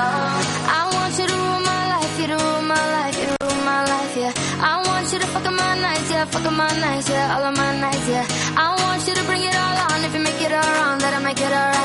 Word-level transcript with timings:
I 0.00 0.80
want 0.94 1.12
you 1.18 1.26
to 1.26 1.36
rule 1.44 1.62
my 1.72 1.82
life, 1.92 2.20
you 2.20 2.26
to 2.32 2.36
rule 2.36 2.62
my 2.62 2.84
life, 2.96 3.16
you 3.20 3.26
to 3.30 3.36
rule 3.44 3.64
my 3.64 3.80
life, 3.84 4.16
yeah. 4.16 4.32
I 4.72 4.74
want 4.86 5.12
you 5.12 5.18
to 5.18 5.26
fuck 5.26 5.46
up 5.46 5.52
my 5.52 5.74
nights, 5.80 6.10
yeah, 6.10 6.24
fuck 6.24 6.44
up 6.44 6.52
my 6.52 6.70
nights, 6.80 7.08
yeah, 7.08 7.34
all 7.36 7.44
of 7.44 7.56
my 7.56 7.70
nights, 7.80 8.08
yeah. 8.08 8.26
I 8.56 8.68
want 8.82 9.06
you 9.06 9.14
to 9.14 9.24
bring 9.24 9.42
it 9.42 9.54
all 9.54 9.76
on. 9.92 10.04
If 10.04 10.14
you 10.14 10.20
make 10.20 10.40
it 10.40 10.52
all 10.52 10.70
wrong, 10.76 10.98
then 10.98 11.12
I 11.14 11.20
make 11.20 11.40
it 11.40 11.52
alright, 11.52 11.74
yeah. 11.74 11.79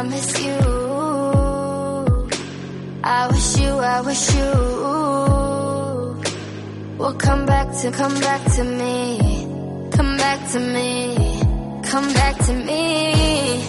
I 0.00 0.02
miss 0.02 0.42
you. 0.42 0.58
I 3.04 3.28
wish 3.30 3.58
you, 3.60 3.68
I 3.68 4.00
wish 4.00 4.34
you 4.34 4.52
will 6.96 7.16
come 7.18 7.44
back 7.44 7.66
to, 7.80 7.90
come 7.90 8.14
back 8.14 8.42
to 8.54 8.64
me. 8.64 9.18
Come 9.92 10.16
back 10.16 10.50
to 10.52 10.58
me. 10.58 11.16
Come 11.84 12.14
back 12.14 12.38
to 12.46 12.52
me. 12.54 13.62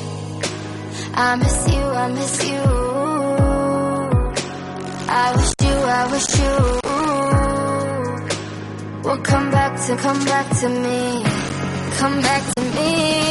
I 1.14 1.36
miss 1.36 1.68
you, 1.74 1.84
I 2.04 2.08
miss 2.18 2.44
you. 2.50 2.64
I 5.10 5.36
wish 5.36 5.54
you, 5.68 5.76
I 6.00 6.04
wish 6.14 6.30
you 6.40 6.56
will 9.04 9.22
come 9.32 9.52
back 9.52 9.86
to, 9.86 9.98
come 9.98 10.24
back 10.24 10.48
to 10.62 10.70
me. 10.70 11.24
Come 12.00 12.22
back 12.22 12.44
to 12.56 12.62
me. 12.78 13.31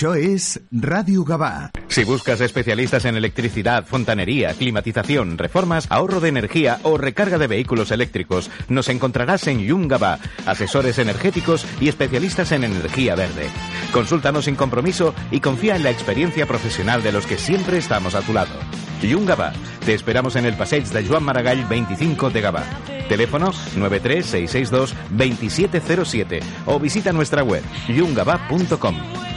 És 0.00 0.56
Ràdio 0.72 1.26
Gavà. 1.28 1.76
Si 1.88 2.04
buscas 2.04 2.40
especialistas 2.40 3.04
en 3.04 3.16
electricidad, 3.16 3.84
fontanería, 3.84 4.54
climatización, 4.54 5.36
reformas, 5.36 5.86
ahorro 5.90 6.20
de 6.20 6.30
energía 6.30 6.80
o 6.84 6.96
recarga 6.96 7.36
de 7.36 7.46
vehículos 7.46 7.90
eléctricos, 7.90 8.50
nos 8.68 8.88
encontrarás 8.88 9.46
en 9.46 9.60
Yungaba, 9.60 10.18
asesores 10.46 10.98
energéticos 10.98 11.66
y 11.80 11.88
especialistas 11.88 12.50
en 12.52 12.64
energía 12.64 13.14
verde. 13.14 13.50
Consúltanos 13.92 14.46
sin 14.46 14.56
compromiso 14.56 15.14
y 15.30 15.40
confía 15.40 15.76
en 15.76 15.82
la 15.82 15.90
experiencia 15.90 16.46
profesional 16.46 17.02
de 17.02 17.12
los 17.12 17.26
que 17.26 17.36
siempre 17.36 17.76
estamos 17.76 18.14
a 18.14 18.22
tu 18.22 18.32
lado. 18.32 18.54
Yungaba, 19.02 19.52
te 19.84 19.92
esperamos 19.92 20.34
en 20.36 20.46
el 20.46 20.54
Passeig 20.54 20.84
de 20.84 21.06
Joan 21.06 21.24
Maragall 21.24 21.66
25 21.66 22.30
de 22.30 22.40
Gavà. 22.40 22.64
Teléfono 23.06 23.52
93662-2707 23.52 26.40
o 26.66 26.80
visita 26.80 27.12
nuestra 27.12 27.42
web 27.42 27.62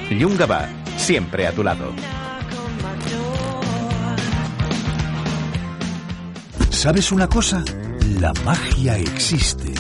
yungaba.com. 0.10 0.20
Yungaba, 0.20 0.70
siempre 0.98 1.48
a 1.48 1.52
tu 1.52 1.64
lado. 1.64 1.94
¿Sabes 6.70 7.12
una 7.12 7.28
cosa? 7.28 7.64
La 8.20 8.34
magia 8.44 8.98
existe. 8.98 9.74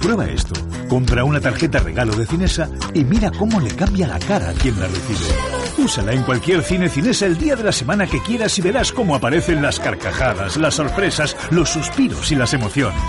Prueba 0.00 0.24
esto. 0.26 0.54
Compra 0.88 1.22
una 1.22 1.40
tarjeta 1.40 1.78
regalo 1.78 2.14
de 2.14 2.26
Cinesa 2.26 2.68
y 2.94 3.04
mira 3.04 3.30
cómo 3.30 3.60
le 3.60 3.70
cambia 3.70 4.08
la 4.08 4.18
cara 4.18 4.50
a 4.50 4.52
quien 4.54 4.80
la 4.80 4.86
recibe. 4.86 5.34
Úsala 5.78 6.12
en 6.12 6.22
cualquier 6.22 6.62
cine 6.62 6.88
Cinesa 6.88 7.26
el 7.26 7.38
día 7.38 7.54
de 7.56 7.64
la 7.64 7.72
semana 7.72 8.06
que 8.06 8.20
quieras 8.22 8.58
y 8.58 8.62
verás 8.62 8.90
cómo 8.90 9.14
aparecen 9.14 9.62
las 9.62 9.78
carcajadas, 9.78 10.56
las 10.56 10.74
sorpresas, 10.74 11.36
los 11.50 11.68
suspiros 11.68 12.32
y 12.32 12.34
las 12.34 12.54
emociones. 12.54 13.00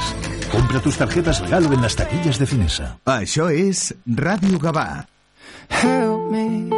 Compra 0.52 0.80
tus 0.82 0.98
tarjetas 0.98 1.40
regalo 1.40 1.74
en 1.74 1.82
las 1.82 1.96
taquillas 1.96 2.38
de 2.38 2.46
Cinesa. 2.46 2.98
Això 3.06 3.48
és 3.50 3.96
Ràdio 4.06 4.60
Gavà. 4.60 5.08
Help 5.72 6.32
me. 6.32 6.70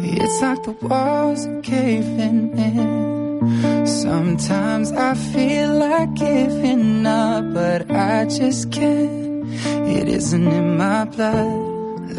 It's 0.00 0.40
like 0.42 0.62
the 0.62 0.72
walls 0.86 1.46
are 1.46 1.62
caving 1.62 2.58
in. 2.58 3.86
Sometimes 3.86 4.92
I 4.92 5.14
feel 5.14 5.70
like 5.78 6.14
giving 6.14 7.06
up, 7.06 7.54
but 7.54 7.90
I 7.90 8.26
just 8.26 8.70
can't. 8.70 9.44
It 9.88 10.08
isn't 10.08 10.46
in 10.46 10.76
my 10.76 11.04
blood. 11.04 11.68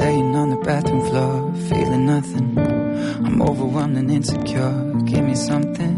Laying 0.01 0.35
on 0.35 0.49
the 0.49 0.57
bathroom 0.57 1.01
floor, 1.09 1.53
feeling 1.69 2.05
nothing. 2.05 2.57
I'm 3.25 3.41
overwhelmed 3.41 3.97
and 3.97 4.11
insecure. 4.11 4.93
Give 5.05 5.23
me 5.23 5.35
something 5.35 5.95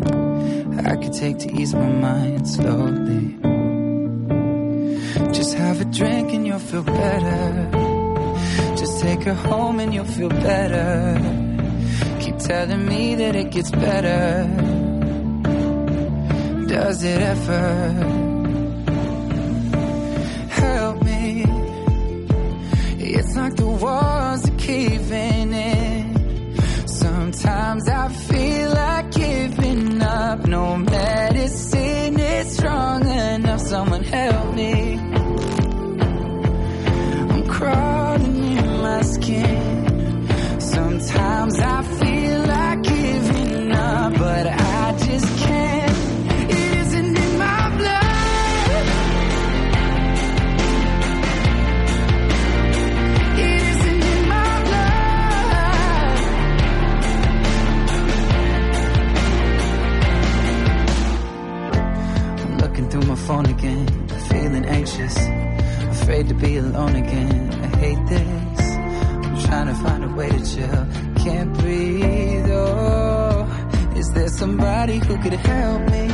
I 0.86 0.96
could 0.96 1.14
take 1.14 1.38
to 1.40 1.52
ease 1.52 1.74
my 1.74 1.88
mind 1.88 2.48
slowly. 2.48 3.38
Just 5.34 5.54
have 5.56 5.82
a 5.82 5.86
drink 5.86 6.34
and 6.34 6.46
you'll 6.48 6.60
feel 6.60 6.84
better. 6.84 7.81
Take 9.02 9.24
her 9.24 9.34
home 9.34 9.80
and 9.80 9.92
you'll 9.96 10.06
feel 10.06 10.30
better. 10.30 11.18
Keep 12.20 12.38
telling 12.38 12.86
me 12.88 13.16
that 13.16 13.36
it 13.36 13.50
gets 13.50 13.72
better. 13.72 14.46
Does 16.68 17.04
it 17.04 17.20
ever? 17.20 17.68
Help 20.50 21.04
me. 21.04 21.46
It's 23.00 23.36
like 23.36 23.56
the 23.56 23.72
walls 23.84 24.48
are 24.48 24.58
caving 24.58 25.52
in. 25.52 26.88
Sometimes 26.88 27.90
I 27.90 28.08
feel 28.08 28.70
like 28.70 29.12
giving 29.12 30.02
up. 30.04 30.46
No 30.46 30.78
medicine 30.78 32.20
is 32.20 32.56
strong 32.56 33.08
enough. 33.08 33.62
Someone 33.62 34.04
help 34.04 34.54
me. 34.54 34.71
afraid 66.22 66.40
to 66.40 66.46
be 66.46 66.58
alone 66.58 66.96
again. 66.96 67.50
I 67.52 67.78
hate 67.78 68.08
this. 68.08 68.62
I'm 69.26 69.42
trying 69.46 69.68
to 69.68 69.76
find 69.76 70.04
a 70.04 70.16
way 70.16 70.30
to 70.30 70.56
chill. 70.56 70.88
Can't 71.24 71.54
breathe. 71.58 72.50
Oh, 72.52 73.94
is 73.96 74.12
there 74.14 74.30
somebody 74.30 74.98
who 75.00 75.18
could 75.18 75.34
help 75.34 75.82
me? 75.90 76.08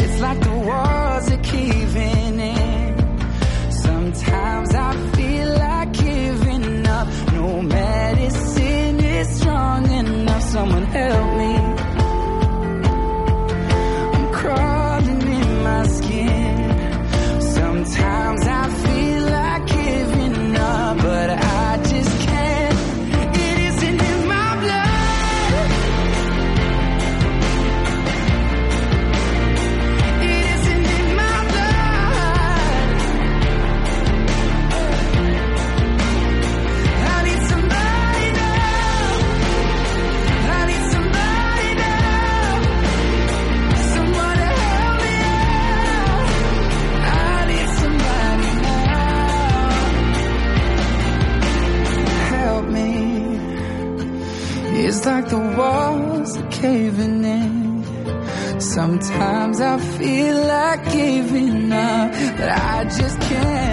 It's 0.00 0.20
like 0.20 0.40
the 0.40 0.56
walls 0.68 1.30
are 1.30 1.42
caving 1.42 2.40
in. 2.40 3.72
Sometimes 3.72 4.74
I 4.74 4.92
feel 5.14 5.48
like 5.54 5.92
giving 5.92 6.86
up. 6.86 7.08
No 7.32 7.62
medicine 7.62 9.00
is 9.00 9.40
strong 9.40 9.90
enough. 9.90 10.42
Someone 10.42 10.84
help 10.84 11.38
me. 11.38 11.57
Sometimes 58.78 59.60
I 59.60 59.76
feel 59.98 60.36
like 60.36 60.92
giving 60.92 61.72
up, 61.72 62.12
but 62.12 62.48
I 62.48 62.84
just 62.84 63.20
can't. 63.22 63.67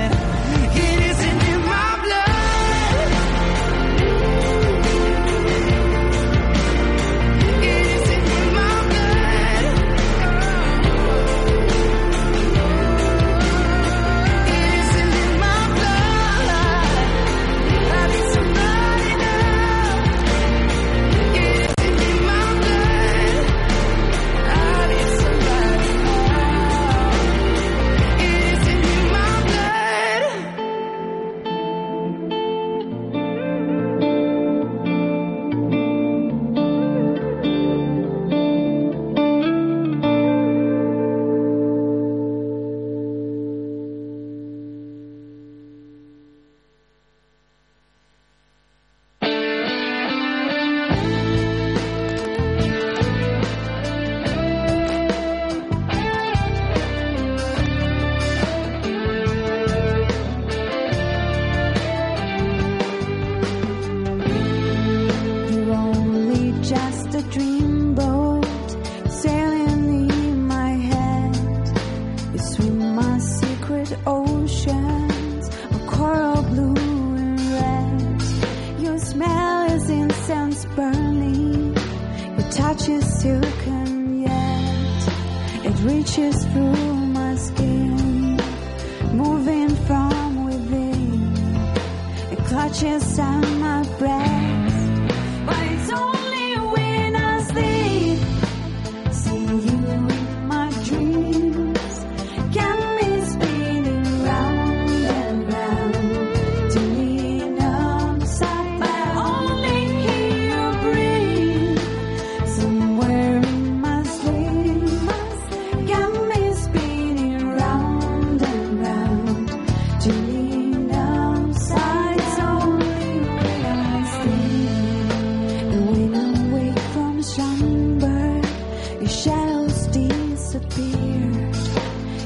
shadows 129.24 129.88
disappear. 129.88 131.52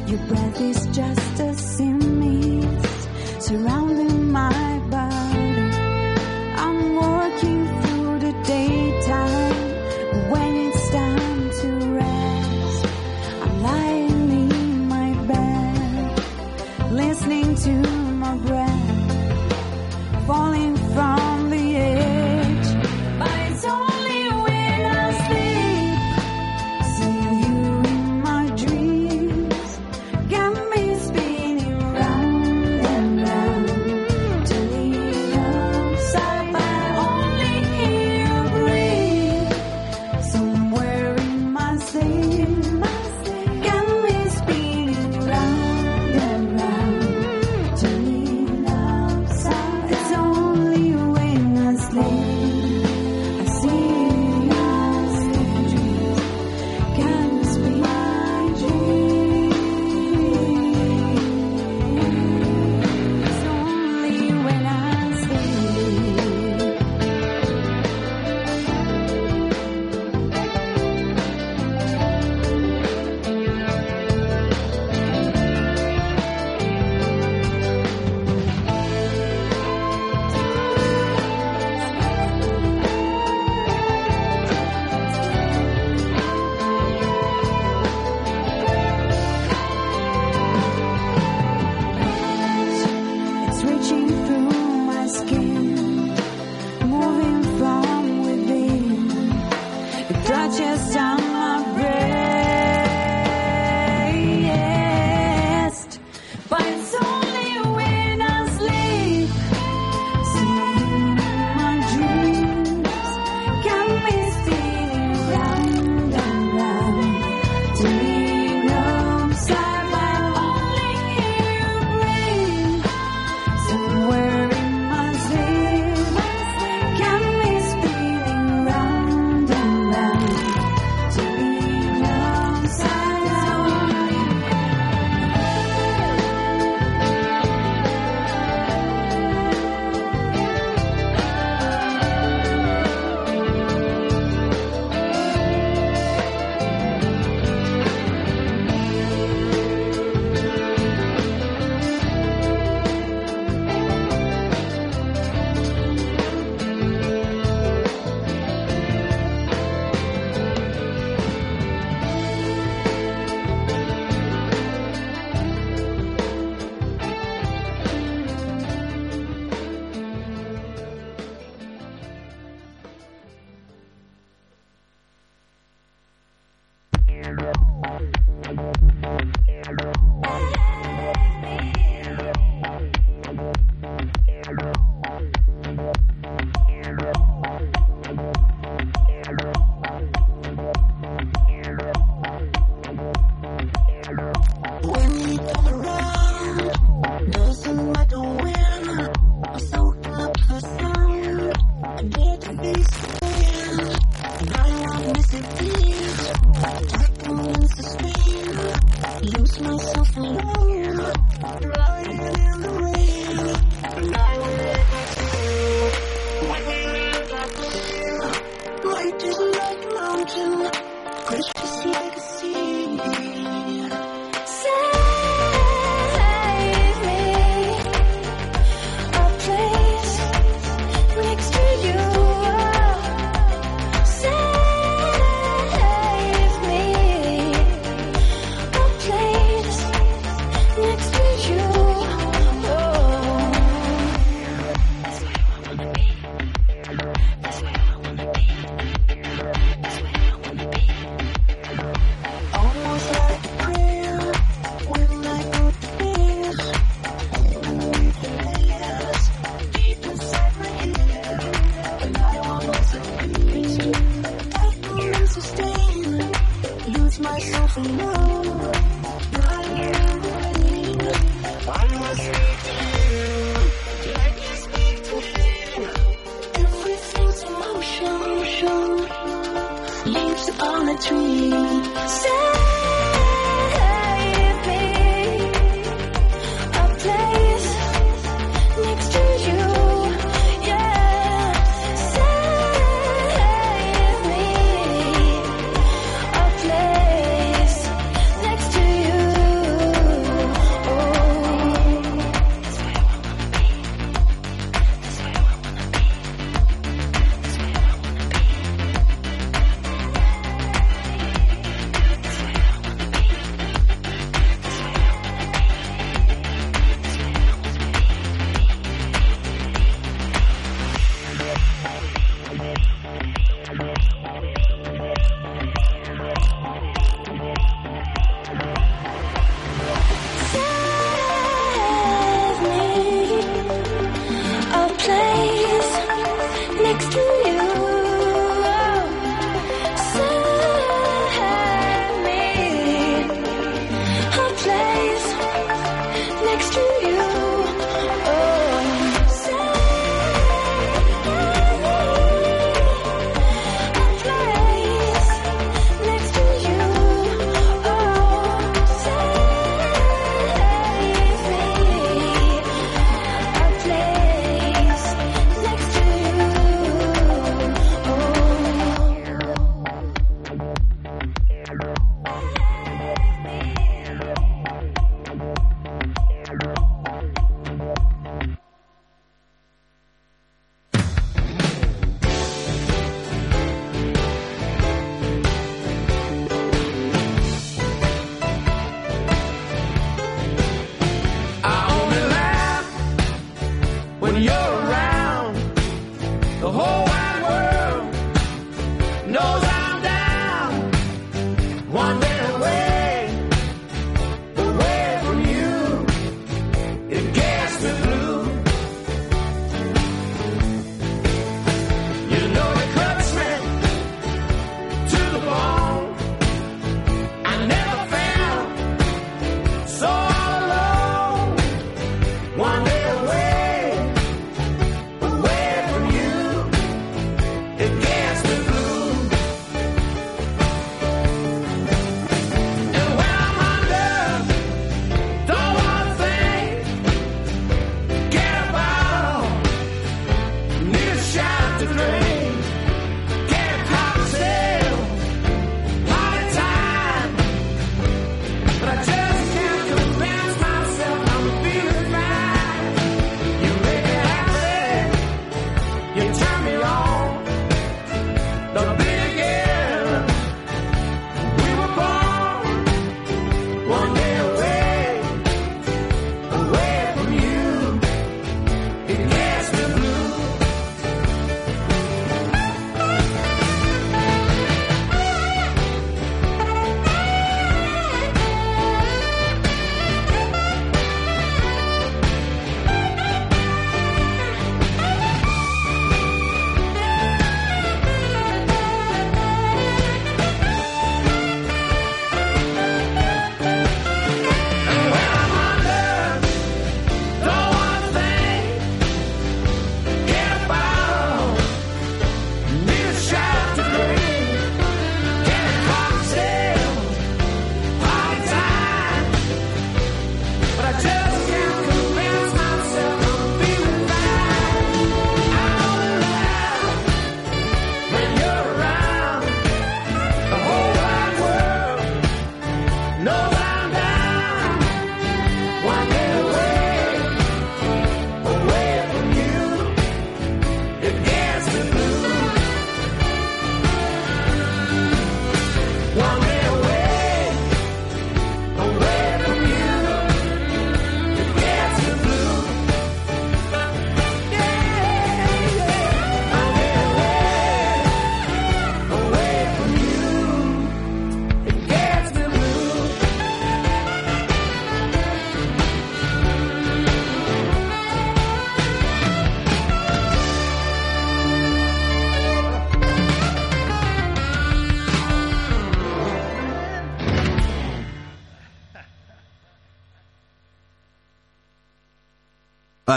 Your 0.07 0.19
breath 0.27 0.59
is 0.59 0.87
just 0.87 1.18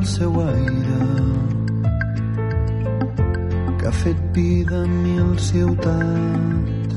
el 0.00 0.06
seu 0.06 0.32
aire 0.40 0.98
que 3.78 3.86
ha 3.86 3.92
fet 3.92 4.20
vida 4.32 4.76
en 4.84 4.92
mil 5.02 5.38
ciutats 5.38 6.94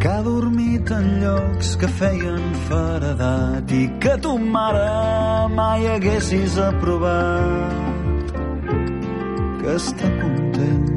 que 0.00 0.08
ha 0.12 0.20
dormit 0.26 0.92
en 0.98 1.08
llocs 1.22 1.72
que 1.80 1.90
feien 1.98 2.44
faredat 2.68 3.74
i 3.80 3.82
que 4.04 4.14
tu 4.22 4.36
mare 4.38 4.86
mai 5.58 5.88
haguessis 5.96 6.54
aprovat. 6.68 8.32
Que 9.58 9.74
està 9.74 10.08
content 10.22 10.88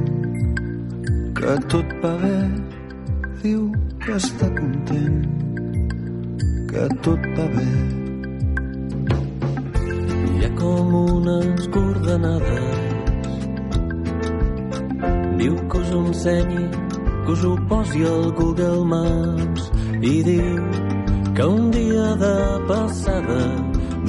que 1.41 1.59
tot 1.73 1.99
va 2.05 2.13
bé 2.25 2.39
diu 3.41 3.69
que 4.05 4.13
està 4.21 4.53
content 4.61 5.21
que 6.69 6.89
tot 7.07 7.31
va 7.39 7.47
bé 7.57 7.78
ensenyi, 16.19 16.69
que 17.25 17.31
us 17.31 17.43
ho 17.45 17.55
posi 17.69 18.03
al 18.03 18.31
Google 18.33 18.83
Maps 18.83 19.71
i 20.01 20.23
diu 20.23 20.63
que 21.35 21.45
un 21.45 21.71
dia 21.71 22.15
de 22.19 22.37
passada 22.67 23.39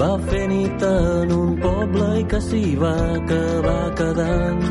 va 0.01 0.19
fer 0.31 0.47
nit 0.49 0.83
en 0.83 1.31
un 1.31 1.55
poble 1.63 2.09
i 2.21 2.25
que 2.33 2.41
s'hi 2.41 2.75
va 2.81 2.95
acabar 3.19 3.95
quedant. 4.01 4.65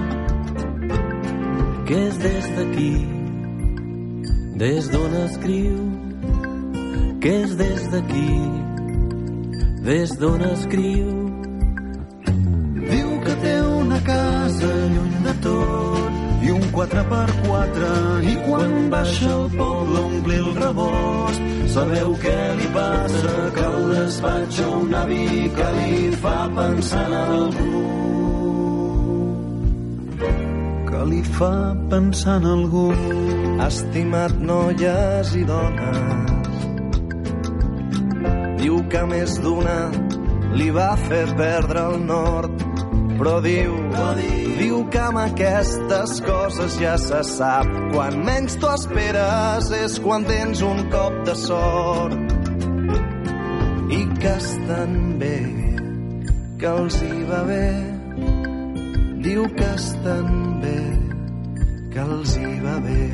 Que 1.87 2.01
és 2.09 2.19
des 2.25 2.49
d'aquí, 2.57 2.95
des 4.63 4.91
d'on 4.91 5.15
escriu, 5.23 5.79
que 7.21 7.37
és 7.45 7.55
des 7.63 7.87
d'aquí, 7.93 8.35
des 9.87 10.19
d'on 10.19 10.45
escriu. 10.51 11.18
Sabeu 21.73 22.13
què 22.23 22.37
li 22.59 22.69
passa? 22.75 23.33
Que 23.55 23.65
el 23.69 23.85
despatxa 23.93 24.67
un 24.79 24.95
avi 25.01 25.27
que 25.57 25.67
li 25.77 25.99
fa 26.23 26.37
pensar 26.57 27.03
en 27.07 27.15
algú. 27.35 27.83
Que 30.89 31.03
li 31.11 31.21
fa 31.37 31.53
pensar 31.93 32.39
en 32.41 32.49
algú. 32.55 32.87
Estimat 33.67 34.35
noies 34.51 35.35
i 35.41 35.45
dones. 35.51 36.01
Diu 38.59 38.83
que 38.91 39.05
més 39.13 39.39
d'una 39.45 39.79
li 40.59 40.69
va 40.75 40.91
fer 41.07 41.25
perdre 41.39 41.87
el 41.93 42.05
nord, 42.09 42.67
però 43.19 43.39
diu, 43.45 43.77
diu 44.19 44.38
que 44.91 44.99
amb 44.99 45.19
aquestes 45.21 46.19
coses 46.25 46.77
ja 46.81 46.95
se 46.97 47.21
sap. 47.23 47.67
Quan 47.93 48.17
menys 48.25 48.57
t'ho 48.59 48.71
esperes 48.73 49.69
és 49.77 49.97
quan 50.03 50.25
tens 50.27 50.63
un 50.65 50.81
cop 50.93 51.15
de 51.27 51.35
sort. 51.37 52.33
I 53.89 54.01
que 54.21 54.33
estan 54.35 54.95
bé, 55.21 55.37
que 56.59 56.73
els 56.73 56.99
hi 57.05 57.21
va 57.29 57.43
bé. 57.47 57.69
Diu 59.23 59.45
que 59.55 59.69
estan 59.75 60.27
bé, 60.63 60.79
que 61.93 62.03
els 62.05 62.35
hi 62.37 62.53
va 62.65 62.75
bé. 62.87 63.07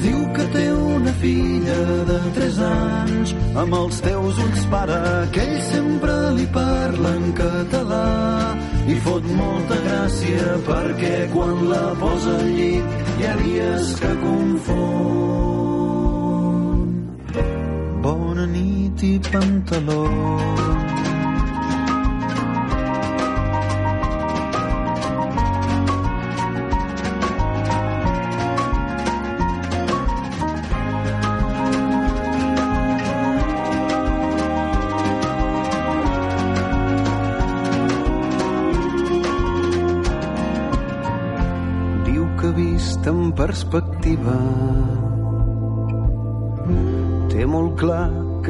Diu 0.00 0.20
que 0.36 0.48
té 0.56 0.66
una 0.96 1.14
filla 1.20 1.78
de 2.10 2.18
3 2.40 2.60
anys 2.70 3.36
amb 3.62 3.78
els 3.82 4.02
teus 4.04 4.42
ulls 4.46 4.66
pare 4.72 5.00
que 5.34 5.46
ell 5.46 5.56
sempre 5.70 6.18
li 6.38 6.46
parla 6.54 7.16
en 7.20 7.32
català 7.44 8.04
i 8.88 8.94
fot 9.04 9.24
molta 9.36 9.76
gràcia 9.86 10.56
perquè 10.68 11.16
quan 11.34 11.56
la 11.70 11.94
posa 12.00 12.32
al 12.40 12.48
llit 12.58 12.84
hi 13.18 13.24
ha 13.28 13.34
dies 13.42 13.84
que 14.00 14.12
confon. 14.24 14.78
Bona 18.02 18.46
nit, 18.46 19.02
i 19.02 19.18
pantalons. 19.32 20.89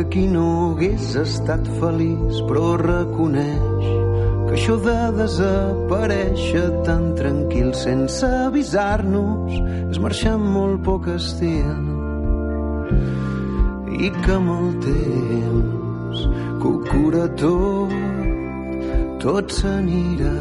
Que 0.00 0.08
qui 0.08 0.26
no 0.32 0.44
hagués 0.72 1.10
estat 1.20 1.66
feliç 1.80 2.38
però 2.48 2.68
reconeix 2.80 3.88
que 4.46 4.54
això 4.56 4.76
de 4.80 4.94
desaparèixer 5.18 6.62
tan 6.86 7.10
tranquil 7.18 7.68
sense 7.76 8.30
avisar-nos 8.46 9.58
és 9.90 10.00
marxar 10.00 10.32
amb 10.38 10.48
molt 10.54 10.80
poc 10.86 11.10
estil 11.12 11.84
i 14.00 14.08
que 14.22 14.32
amb 14.38 14.54
el 14.56 14.72
temps 14.88 16.24
que 16.62 16.72
ho 16.72 16.74
cura 16.88 17.28
tot 17.44 17.94
tot 19.20 19.52
s'anirà 19.60 20.36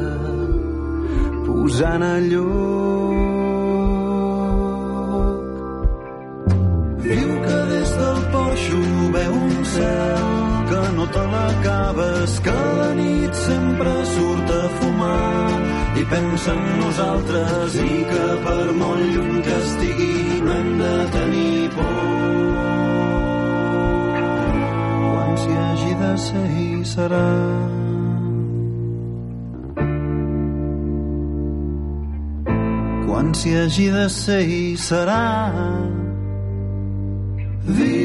posant 1.50 2.12
a 2.14 2.16
lloc. 2.32 3.09
Veu 9.16 9.34
un 9.34 9.66
cel 9.66 10.26
que 10.70 10.82
no 10.96 11.06
te 11.16 11.24
l'acabes, 11.34 12.40
que 12.46 12.58
la 12.80 12.92
nit 12.94 13.34
sempre 13.34 13.94
surt 14.14 14.52
a 14.58 14.64
fumar 14.78 15.50
i 16.00 16.04
pensa 16.14 16.54
en 16.54 16.64
nosaltres 16.82 17.76
i 17.76 18.04
que 18.12 18.28
per 18.46 18.66
molt 18.82 19.06
lluny 19.16 19.42
que 19.48 19.56
estigui 19.64 20.42
no 20.46 20.54
hem 20.58 20.72
de 20.84 20.96
tenir 21.18 21.70
por. 21.76 22.00
Quan 25.04 25.38
s'hi 25.44 25.60
hagi 25.66 25.94
de 26.04 26.14
ser 26.28 26.48
hi 26.58 26.72
serà. 26.96 27.28
quan 33.10 33.34
s'hi 33.36 33.52
hagi 33.60 33.88
de 33.92 34.04
ser 34.10 34.42
hi 34.48 34.78
serà. 34.88 35.24
Diu 37.78 37.99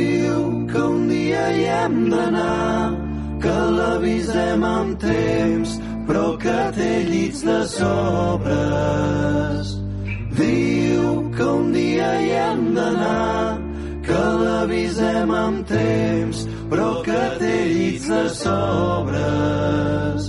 que 0.74 0.82
un 0.82 1.06
dia 1.06 1.42
hi 1.54 1.64
hem 1.70 2.10
d'anar, 2.10 2.98
que 3.42 3.58
l'avisem 3.76 4.64
amb 4.66 4.98
temps, 4.98 5.70
però 6.08 6.24
que 6.42 6.56
té 6.74 6.88
llits 7.10 7.40
de 7.46 7.58
sobres. 7.76 9.66
Diu 10.40 11.04
que 11.36 11.46
un 11.46 11.70
dia 11.76 12.10
hi 12.24 12.30
hem 12.40 12.62
d'anar, 12.74 13.60
que 14.08 14.22
l'avisem 14.42 15.30
amb 15.44 15.62
temps, 15.70 16.38
però 16.72 16.90
que 17.06 17.22
té 17.38 17.56
llits 17.70 18.04
de 18.10 18.24
sobres. 18.42 20.20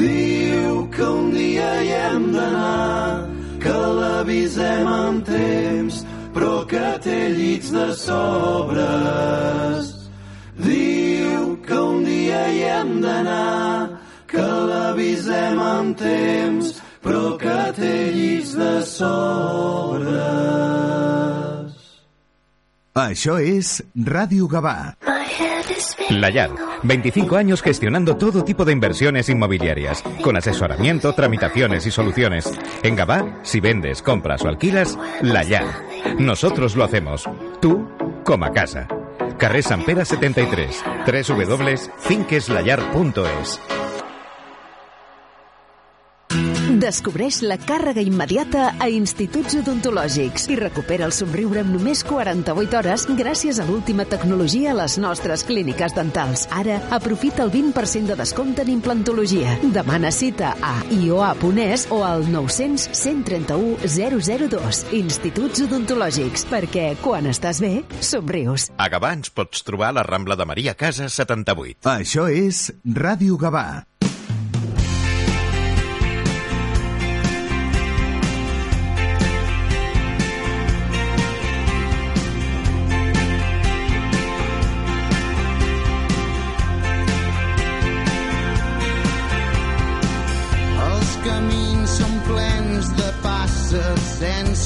Diu 0.00 0.88
que 0.96 1.06
un 1.20 1.26
dia 1.36 1.72
hi 1.84 1.92
hem 2.06 2.24
d'anar, 2.32 3.28
que 3.60 3.76
l'avisem 4.00 4.86
amb 4.96 5.20
temps, 5.28 6.07
però 6.38 6.62
que 6.70 6.98
té 7.02 7.16
llits 7.34 7.72
de 7.74 7.88
sobres. 7.98 9.88
Diu 10.62 11.56
que 11.66 11.74
un 11.74 12.04
dia 12.06 12.42
hi 12.54 12.60
hem 12.76 13.00
d'anar, 13.02 13.98
que 14.30 14.46
l'avisem 14.70 15.58
amb 15.58 15.98
temps, 15.98 16.78
però 17.02 17.34
que 17.42 17.58
té 17.80 17.94
llits 18.14 18.54
de 18.54 18.86
sobres. 18.86 20.14
Això 23.08 23.34
és 23.42 23.82
Ràdio 24.14 24.46
Gavà. 24.50 25.17
Layar, 26.10 26.50
25 26.82 27.36
años 27.36 27.62
gestionando 27.62 28.16
todo 28.16 28.44
tipo 28.44 28.64
de 28.64 28.72
inversiones 28.72 29.28
inmobiliarias, 29.28 30.02
con 30.22 30.36
asesoramiento, 30.36 31.12
tramitaciones 31.12 31.86
y 31.86 31.90
soluciones. 31.90 32.50
En 32.82 32.96
Gabá, 32.96 33.40
si 33.42 33.60
vendes, 33.60 34.02
compras 34.02 34.42
o 34.42 34.48
alquilas, 34.48 34.98
Layar. 35.20 35.66
Nosotros 36.18 36.76
lo 36.76 36.84
hacemos. 36.84 37.24
Tú, 37.60 37.86
como 38.24 38.46
a 38.46 38.52
casa. 38.52 38.88
Carrer 39.38 39.62
Sant 39.62 39.84
Pere 39.84 40.04
73, 40.04 40.82
www.finqueslayar.es. 41.06 43.60
Descobreix 46.88 47.42
la 47.44 47.58
càrrega 47.60 48.00
immediata 48.00 48.70
a 48.80 48.86
instituts 48.88 49.58
odontològics 49.58 50.46
i 50.48 50.54
recupera 50.56 51.04
el 51.04 51.12
somriure 51.12 51.60
en 51.60 51.74
només 51.74 52.00
48 52.08 52.78
hores 52.78 53.02
gràcies 53.18 53.58
a 53.60 53.66
l'última 53.68 54.06
tecnologia 54.08 54.70
a 54.72 54.76
les 54.78 54.94
nostres 54.96 55.44
clíniques 55.44 55.92
dentals. 55.92 56.46
Ara, 56.48 56.78
aprofita 56.96 57.44
el 57.44 57.52
20% 57.52 58.08
de 58.08 58.16
descompte 58.16 58.64
en 58.64 58.72
implantologia. 58.78 59.58
Demana 59.74 60.08
cita 60.08 60.54
a 60.64 60.72
ioa.es 60.88 61.84
o 61.92 62.00
al 62.08 62.24
900 62.32 62.88
131 62.96 63.84
002. 63.84 64.80
Instituts 65.02 65.66
odontològics, 65.68 66.48
perquè 66.48 66.94
quan 67.04 67.28
estàs 67.28 67.60
bé, 67.60 67.82
somrius. 68.00 68.70
A 68.80 68.88
Gavà 68.88 69.12
ens 69.18 69.28
pots 69.28 69.60
trobar 69.68 69.92
a 69.92 69.98
la 70.00 70.08
Rambla 70.08 70.40
de 70.40 70.48
Maria 70.48 70.72
Casas 70.72 71.20
78. 71.20 71.84
Això 71.98 72.30
és 72.32 72.70
Ràdio 72.88 73.36
Gavà. 73.36 73.68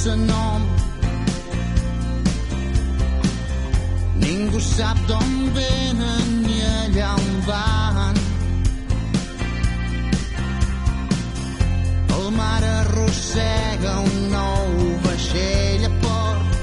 Sense 0.02 0.16
nom. 0.16 0.62
Ningú 4.18 4.60
sap 4.60 4.98
d'on 5.06 5.30
venen 5.54 6.26
ni 6.46 6.58
allà 6.78 7.10
on 7.14 7.30
van. 7.46 8.16
El 12.16 12.26
mar 12.38 12.62
arrossega 12.80 13.94
un 14.08 14.18
nou 14.34 14.66
vaixell 15.06 15.86
a 15.86 15.92
port. 16.02 16.58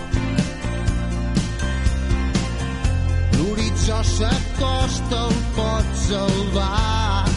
L'horitzó 3.38 4.02
s'acosta, 4.16 5.22
el 5.28 5.38
pot 5.56 5.96
salvar. 6.08 7.28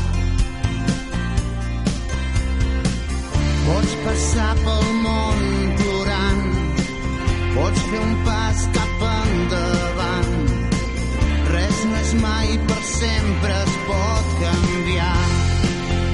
Pots 3.67 3.93
passar 4.05 4.53
pel 4.65 4.89
món 5.07 5.72
pots 7.55 7.83
fer 7.91 8.01
un 8.01 8.13
pas 8.27 8.61
cap 8.77 9.03
endavant. 9.09 10.31
Res 11.53 11.83
no 11.91 11.99
és 12.01 12.13
mai 12.23 12.55
per 12.71 12.81
sempre, 12.91 13.59
es 13.67 13.75
pot 13.89 14.33
canviar. 14.43 15.21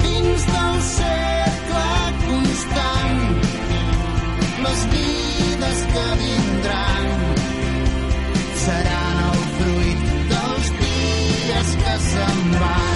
Dins 0.04 0.48
del 0.50 0.80
cercle 0.90 1.86
constant, 2.24 3.22
les 4.66 4.84
vides 4.96 5.86
que 5.94 6.04
vindran 6.24 7.08
seran 8.66 9.24
el 9.30 9.48
fruit 9.56 10.06
dels 10.34 10.76
dies 10.84 11.74
que 11.84 11.98
se'n 12.12 12.46
van. 12.60 12.87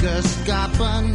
Que 0.00 0.12
escapen. 0.18 1.08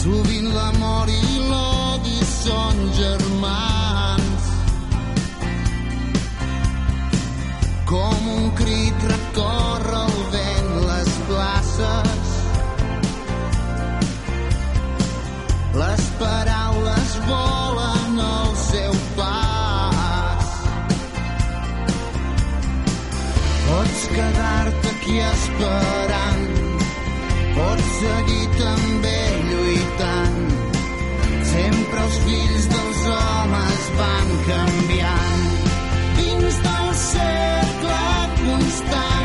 Sovint 0.00 0.48
l'amor 0.52 1.08
i 1.12 1.22
l'odi 1.48 2.18
són 2.28 2.82
germans. 2.98 4.48
Com 7.92 8.32
un 8.34 8.50
crit 8.60 9.06
recorre 9.12 10.02
el 10.02 10.18
vent 10.34 10.74
les 10.90 11.14
places. 11.30 12.34
Les 15.84 16.10
paraules 16.20 17.16
volen 17.30 17.57
seguir 25.18 25.26
esperant, 25.32 26.44
pots 27.56 27.88
seguir 28.00 28.46
també 28.58 29.18
lluitant. 29.48 30.38
Sempre 31.52 32.04
els 32.04 32.18
fills 32.26 32.70
dels 32.74 33.04
homes 33.18 33.90
van 33.98 34.34
canviant 34.48 35.46
dins 36.20 36.64
del 36.66 36.90
cercle 37.04 38.02
constant. 38.42 39.17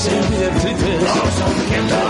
Send 0.00 0.30
me 0.30 0.42
a 0.42 0.48
clippers. 0.60 0.98
Blow 0.98 1.30
some 1.30 1.66
candles. 1.68 2.09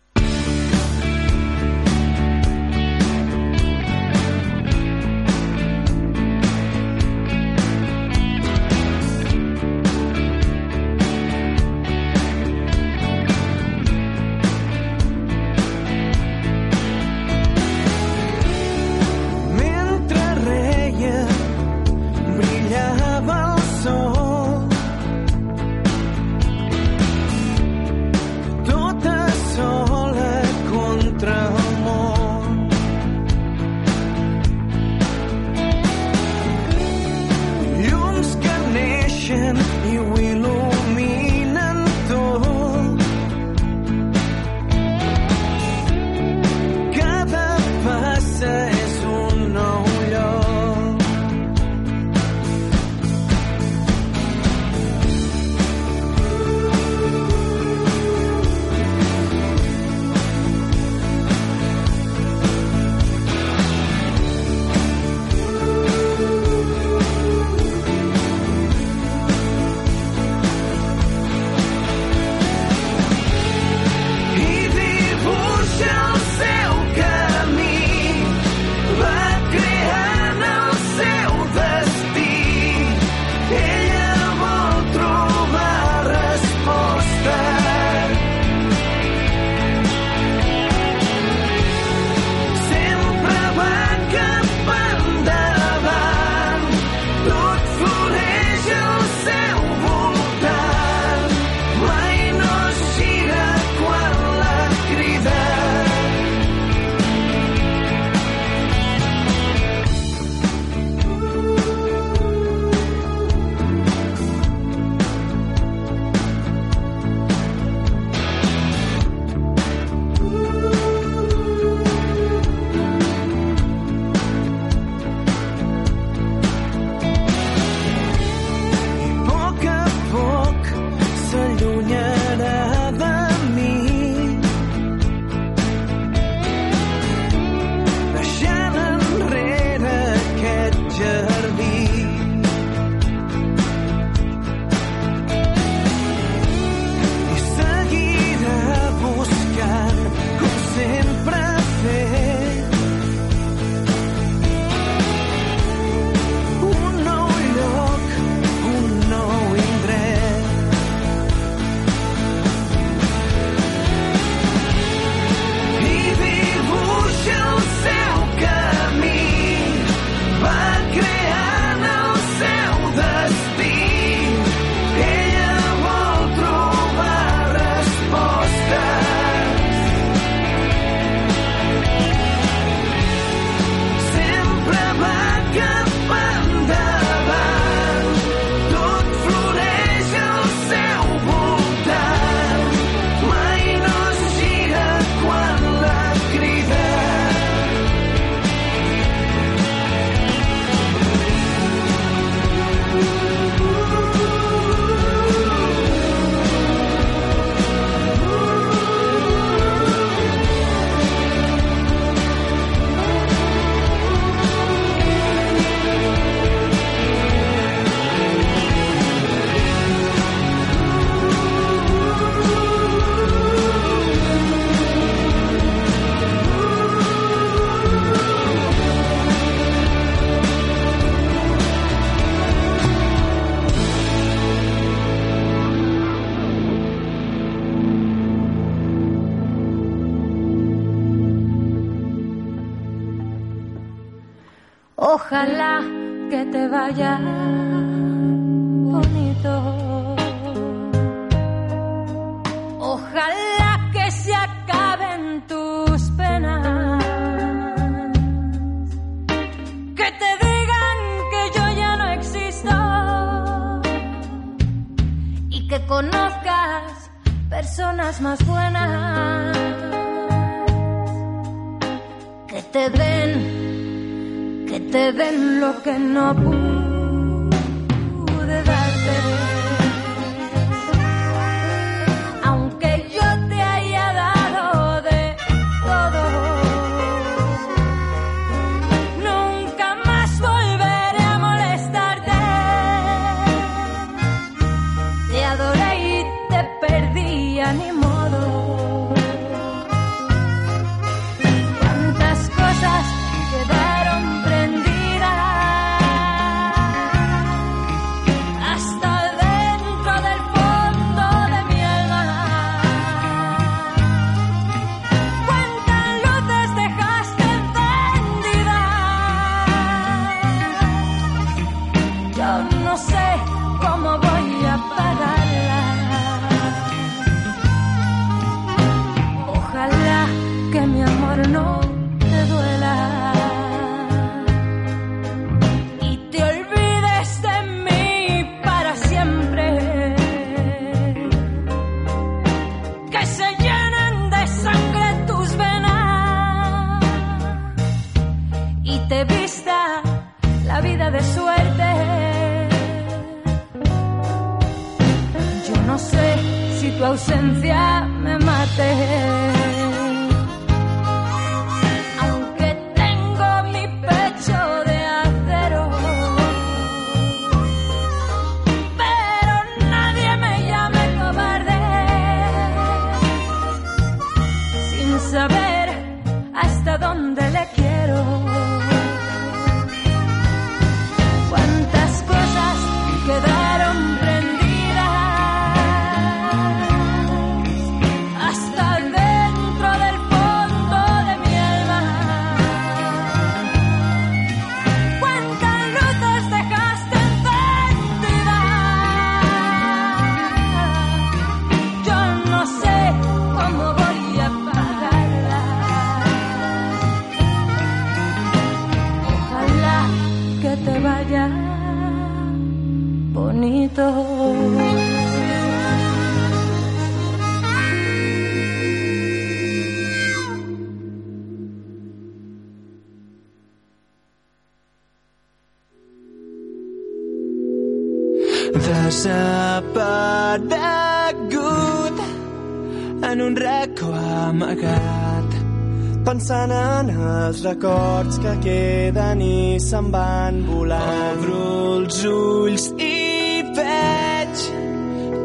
pensant 436.31 436.71
en 436.71 437.09
els 437.11 437.57
records 437.65 438.37
que 438.39 438.51
queden 438.63 439.41
i 439.43 439.79
se'n 439.83 440.05
van 440.13 440.61
volant. 440.63 441.41
Obro 441.41 441.63
els 441.97 442.19
ulls 442.29 442.85
i 443.03 443.59
veig 443.75 444.61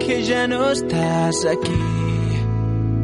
que 0.04 0.20
ja 0.28 0.44
no 0.52 0.60
estàs 0.70 1.40
aquí. 1.54 1.80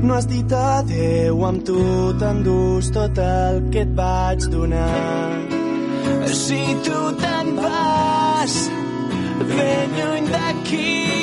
No 0.07 0.15
has 0.15 0.29
dit 0.31 0.55
adeu 0.59 1.43
amb 1.49 1.65
tu, 1.67 1.81
t'endús 2.23 2.93
tot 2.95 3.19
el 3.25 3.59
que 3.75 3.83
et 3.83 3.99
vaig 3.99 4.47
donar. 4.55 5.43
Si 6.45 6.63
tu 6.87 7.03
te'n 7.19 7.55
vas, 7.59 8.57
ben 9.57 9.99
lluny 9.99 10.31
d'aquí, 10.31 11.22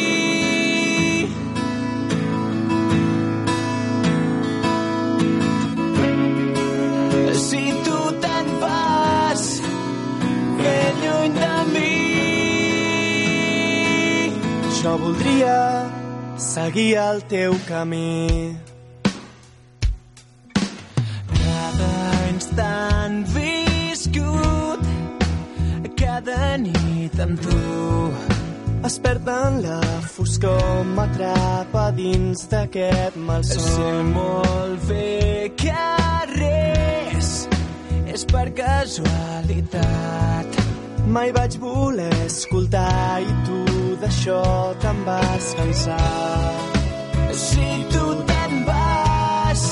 lluny 11.03 11.33
de 11.39 11.53
mi. 11.73 11.93
Jo 14.79 14.97
voldria 14.97 15.57
seguir 16.37 16.95
el 16.97 17.21
teu 17.27 17.53
camí. 17.67 18.55
Cada 21.35 21.95
instant 22.29 23.27
viscut, 23.35 24.79
cada 25.99 26.57
nit 26.63 27.19
amb 27.19 27.43
tu, 27.43 27.59
es 28.87 28.95
perd 29.03 29.27
en 29.35 29.61
la 29.65 29.81
foscor, 30.15 30.85
m'atrapa 30.95 31.91
dins 31.99 32.47
d'aquest 32.53 33.19
malson. 33.27 33.67
Sé 33.75 33.91
molt 34.13 34.87
bé 34.87 35.51
que 35.59 35.85
res 36.37 37.29
és 38.15 38.23
per 38.31 38.47
casualitat 38.63 40.49
Mai 41.09 41.31
vaig 41.33 41.55
voler 41.57 42.13
escoltar 42.25 43.21
i 43.25 43.31
tu 43.45 43.59
d'això 44.01 44.41
te'n 44.81 44.99
vas 45.07 45.47
cansar. 45.57 46.53
Si 47.45 47.67
tu 47.93 48.03
te'n 48.29 48.53
vas 48.67 49.63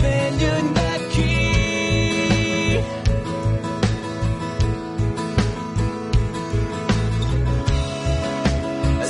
ben 0.00 0.32
lluny 0.40 0.68
d'aquí 0.78 1.36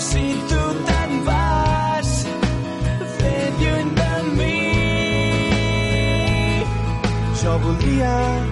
Si 0.09 0.27
tu 0.51 0.63
te'n 0.89 1.13
vas 1.29 2.11
ben 3.21 3.51
lluny 3.63 3.89
de 4.01 4.13
mi 4.39 4.61
jo 7.41 7.53
voldria 7.63 8.48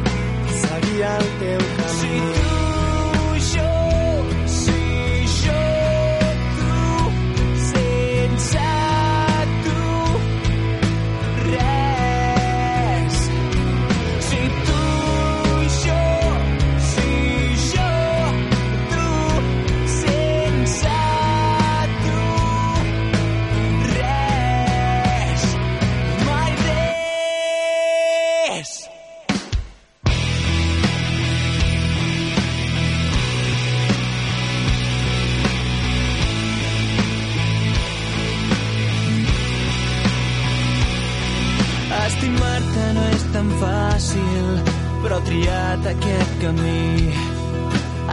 triat 45.36 45.86
aquest 45.86 46.32
camí. 46.40 47.12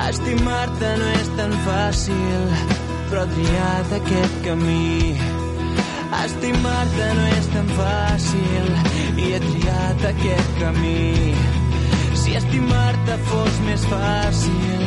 Estimar-te 0.03 0.89
no 0.99 1.07
és 1.19 1.29
tan 1.37 1.53
fàcil, 1.65 2.41
però 3.09 3.23
triat 3.31 3.93
aquest 3.99 4.35
camí. 4.47 5.15
Estimar-te 6.23 7.07
no 7.19 7.25
és 7.37 7.47
tan 7.53 7.71
fàcil 7.77 8.69
i 9.23 9.31
he 9.31 9.41
triat 9.45 10.05
aquest 10.11 10.59
camí. 10.59 11.33
Si 12.23 12.35
estimar-te 12.41 13.17
fos 13.31 13.59
més 13.69 13.87
fàcil, 13.93 14.85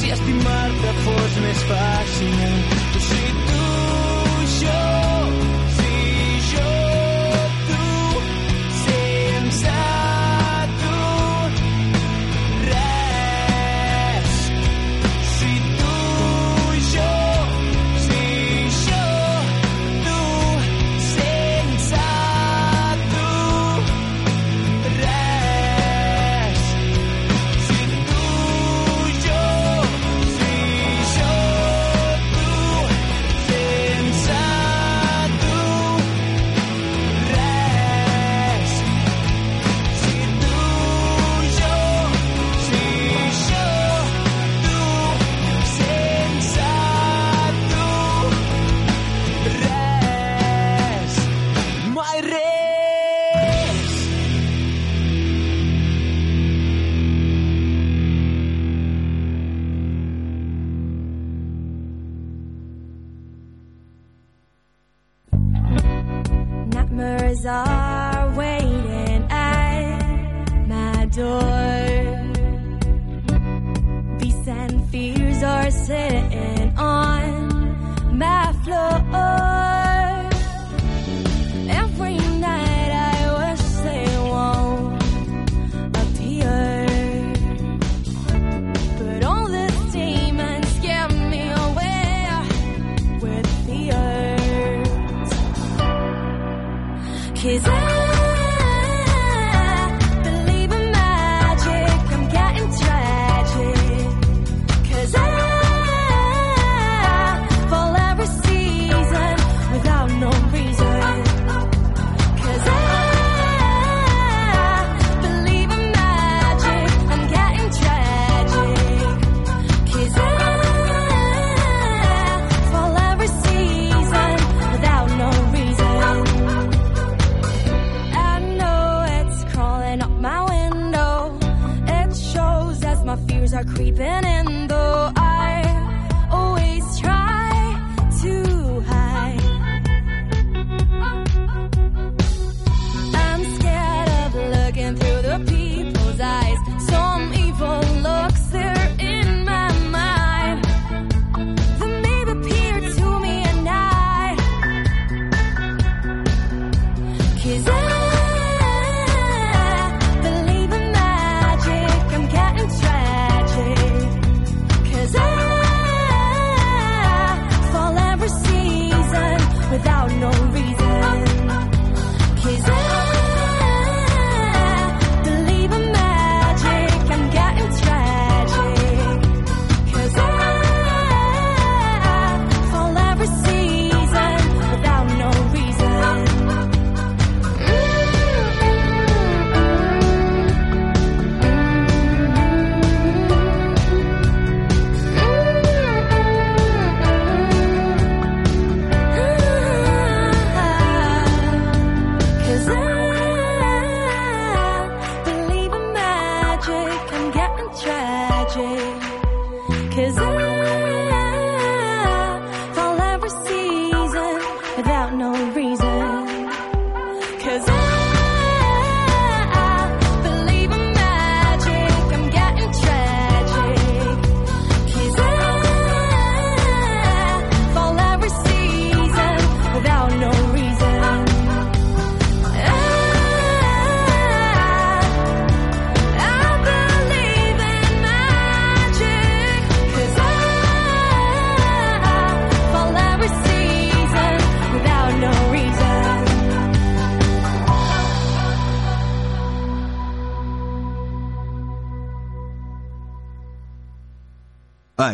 si 0.00 0.14
estimar-te 0.16 0.96
fos 1.04 1.40
més 1.46 1.66
fàcil, 1.70 2.62
tu, 2.94 3.04
jo, 3.10 3.35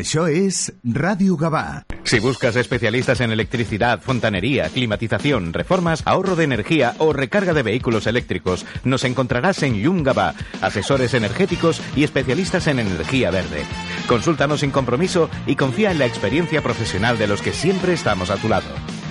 Això 0.02 0.24
és 0.26 0.72
Ràdio 0.82 1.36
Gavà. 1.38 1.86
Si 2.02 2.18
buscas 2.18 2.56
especialistas 2.56 3.20
en 3.20 3.30
electricidad, 3.30 4.00
fontanería, 4.02 4.68
climatización, 4.68 5.52
reformas, 5.52 6.02
ahorro 6.06 6.34
de 6.34 6.42
energía 6.42 6.96
o 6.98 7.12
recarga 7.12 7.54
de 7.54 7.62
vehículos 7.62 8.08
eléctricos, 8.08 8.66
nos 8.82 9.04
encontrarás 9.04 9.62
en 9.62 9.76
Yungaba, 9.76 10.34
asesores 10.60 11.14
energéticos 11.14 11.80
y 11.94 12.02
especialistas 12.02 12.66
en 12.66 12.80
energía 12.80 13.30
verde. 13.30 13.62
Consúltanos 14.08 14.58
sin 14.60 14.72
compromiso 14.72 15.30
y 15.46 15.54
confía 15.54 15.92
en 15.92 16.00
la 16.00 16.06
experiencia 16.06 16.62
profesional 16.62 17.16
de 17.16 17.28
los 17.28 17.40
que 17.40 17.52
siempre 17.52 17.92
estamos 17.92 18.30
a 18.30 18.38
tu 18.38 18.48
lado. 18.48 18.66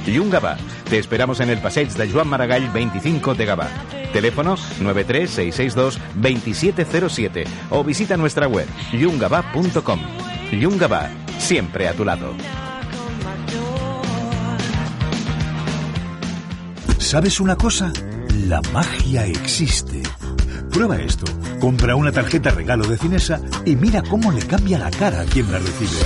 Yungaba, 0.05 0.57
te 0.89 0.99
esperamos 0.99 1.39
en 1.39 1.51
el 1.51 1.59
Passeig 1.59 1.93
de 1.93 2.11
Joan 2.11 2.27
Maragall 2.27 2.69
25 2.69 3.33
de 3.35 3.45
Gavà. 3.45 3.69
Teléfono 4.11 4.57
93662-2707 4.57 7.45
o 7.69 7.81
visita 7.81 8.17
nuestra 8.17 8.49
web 8.49 8.67
yungaba.com. 8.91 10.20
Yungaba, 10.51 11.09
siempre 11.39 11.87
a 11.87 11.93
tu 11.93 12.03
lado. 12.03 12.33
¿Sabes 16.97 17.39
una 17.39 17.55
cosa? 17.55 17.91
La 18.47 18.61
magia 18.73 19.25
existe. 19.25 20.03
Prueba 20.71 20.97
esto. 20.97 21.25
Compra 21.59 21.95
una 21.95 22.11
tarjeta 22.11 22.51
regalo 22.51 22.85
de 22.85 22.97
Cinesa 22.97 23.41
y 23.65 23.75
mira 23.75 24.01
cómo 24.01 24.31
le 24.31 24.41
cambia 24.41 24.79
la 24.79 24.89
cara 24.89 25.21
a 25.21 25.25
quien 25.25 25.51
la 25.51 25.59
recibe. 25.59 25.99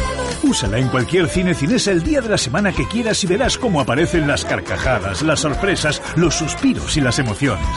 Úsala 0.43 0.80
en 0.80 0.89
cualquier 0.89 1.28
cine 1.28 1.54
Cinesa 1.54 1.91
el 1.91 2.04
día 2.04 2.22
de 2.22 2.30
la 2.30 2.38
semana 2.38 2.72
que 2.72 2.88
quieras 2.88 3.24
y 3.24 3.28
verás 3.28 3.58
cómo 3.58 3.82
aparecen 3.82 4.28
las 4.28 4.46
carcajadas, 4.46 5.22
las 5.22 5.39
sorpresas, 5.39 6.02
los 6.16 6.36
suspiros 6.36 6.98
y 6.98 7.02
las 7.02 7.20
emociones. 7.20 7.68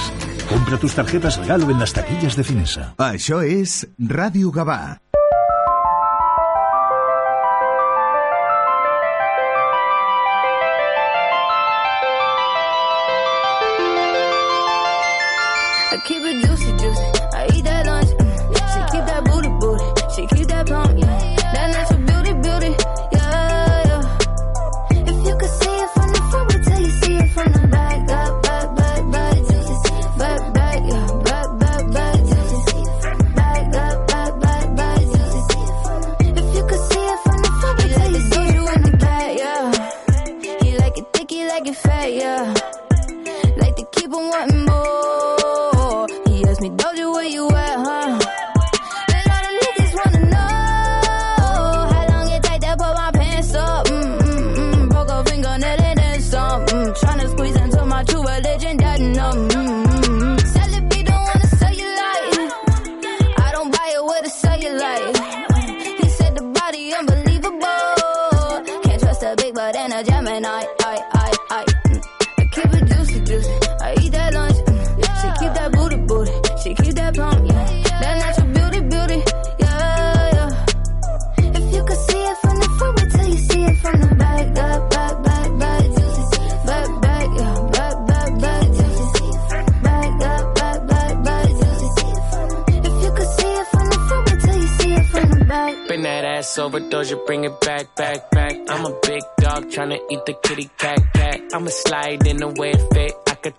Compra 0.49 0.79
tus 0.79 0.95
tarjetas 0.95 1.37
regalo 1.39 1.71
en 1.71 1.79
las 1.79 1.93
taquillas 1.93 2.35
de 2.37 2.45
Cinesa. 2.45 2.95
Això 2.97 3.45
és 3.45 3.87
Ràdio 3.99 4.51
Gavà. 4.51 5.08
I 15.91 15.97
keep 15.97 16.23
it 16.23 16.48
eat 100.11 100.25
the 100.27 100.35
kitty 100.43 100.71
cat, 100.79 101.01
cat. 101.15 101.41
I'ma 101.53 101.69
slide 101.69 102.27
in 102.27 102.39
the 102.39 102.49
way 102.49 102.73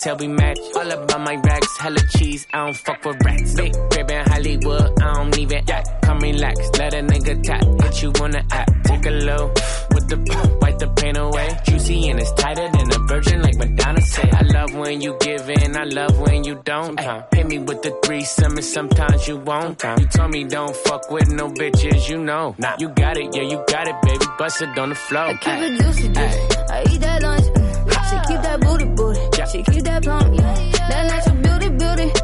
it 0.02 0.12
fit. 0.12 0.18
I 0.18 0.18
could 0.18 0.18
tell 0.18 0.18
we 0.18 0.28
match. 0.28 0.60
All 0.76 0.92
about 0.92 1.22
my 1.22 1.36
racks, 1.36 1.78
hella 1.80 2.00
cheese. 2.18 2.48
I 2.54 2.66
don't 2.66 2.76
fuck 2.78 3.06
with 3.06 3.18
rats. 3.26 3.56
Big 3.56 3.74
crib 3.92 4.12
in 4.12 4.26
Hollywood, 4.30 5.02
I 5.02 5.14
don't 5.14 5.38
even 5.38 5.70
act. 5.70 5.90
Come 6.04 6.20
relax, 6.20 6.60
let 6.78 6.94
a 6.94 6.98
nigga 6.98 7.44
tap. 7.44 7.64
Hit 7.84 8.02
you 8.02 8.12
on 8.22 8.32
the 8.32 8.44
app, 8.52 8.84
take 8.84 9.06
a 9.06 9.12
low 9.12 9.48
with 9.92 10.08
the 10.10 10.58
wipe 10.62 10.80
the 10.80 10.88
pain 10.88 11.18
away. 11.18 11.58
Juicy 11.66 12.10
and 12.10 12.20
it's 12.20 12.32
tighter 12.34 12.68
than 12.70 12.92
a 12.92 13.00
virgin, 13.08 13.42
like 13.42 13.56
Madonna 13.58 14.02
said. 14.02 14.34
I 14.34 14.42
love 14.42 14.74
when 14.76 15.02
you 15.02 15.18
give 15.22 15.50
in, 15.50 15.76
I 15.76 15.84
love 15.84 16.20
when 16.20 16.44
you 16.44 16.62
don't. 16.64 17.00
Ay, 17.00 17.24
hit 17.34 17.48
me 17.48 17.60
with 17.60 17.82
the 17.82 17.92
threesome, 18.04 18.54
and 18.54 18.64
sometimes 18.66 19.28
you 19.28 19.38
won't. 19.38 19.82
You 20.00 20.06
told 20.08 20.32
me 20.32 20.44
don't 20.46 20.76
fuck 20.76 21.10
with 21.12 21.30
no 21.30 21.50
bitches, 21.50 22.10
you 22.10 22.18
know. 22.24 22.56
Nah, 22.58 22.76
you 22.80 22.90
got 22.90 23.18
it, 23.18 23.36
yeah, 23.36 23.44
you 23.44 23.64
got 23.68 23.88
it, 23.88 23.96
baby. 24.04 24.26
Bust 24.38 24.62
it 24.62 24.78
on 24.78 24.90
the 24.90 24.96
floor. 24.96 25.24
I 25.26 25.34
Keep 25.34 25.54
it 25.54 25.82
juicy, 25.82 26.08
juicy. 26.08 26.20
I 26.72 26.84
eat 26.92 27.02
that 27.02 27.22
lunch. 27.22 27.44
mm. 27.44 27.70
She 28.10 28.16
keep 28.34 28.42
that 28.42 28.60
booty, 28.62 28.86
booty. 28.86 29.20
She 29.52 29.64
keep 29.64 29.84
that 29.84 29.89
pump, 29.98 30.36
yeah. 30.36 30.54
That 30.90 31.04
natural 31.08 31.36
beauty, 31.42 31.70
beauty, 31.70 32.19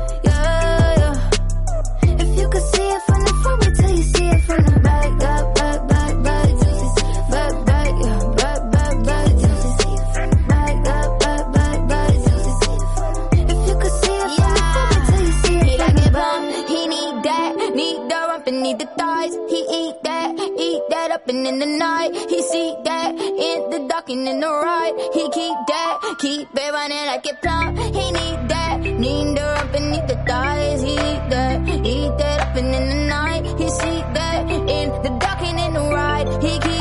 up 21.26 21.30
and 21.30 21.48
in 21.48 21.60
the 21.60 21.66
night. 21.66 22.14
He 22.30 22.42
see 22.44 22.76
that 22.84 23.12
in 23.16 23.70
the 23.70 23.88
dark 23.90 24.10
and 24.10 24.28
in 24.28 24.40
the 24.40 24.48
right. 24.48 24.94
He 25.14 25.24
keep 25.30 25.58
that, 25.68 26.16
keep 26.20 26.48
it 26.54 26.72
running 26.72 27.06
like 27.08 27.26
it 27.26 27.42
plump. 27.42 27.78
He 27.78 28.12
need 28.12 28.50
that, 28.50 28.80
need 28.82 29.38
rump 29.38 29.74
and 29.74 29.92
need 29.92 30.08
the 30.08 30.18
thighs. 30.28 30.82
He 30.82 30.94
eat 30.94 31.24
that, 31.34 31.68
eat 31.86 32.18
that 32.18 32.42
up 32.42 32.56
and 32.56 32.76
in 32.76 32.90
the 32.90 33.08
night. 33.08 33.44
He 33.60 33.70
see 33.70 34.00
that 34.18 34.50
in 34.50 34.90
the 35.04 35.18
dark 35.20 35.42
and 35.42 35.60
in 35.60 35.74
the 35.74 35.86
right. 35.94 36.28
He 36.44 36.60
keep 36.60 36.75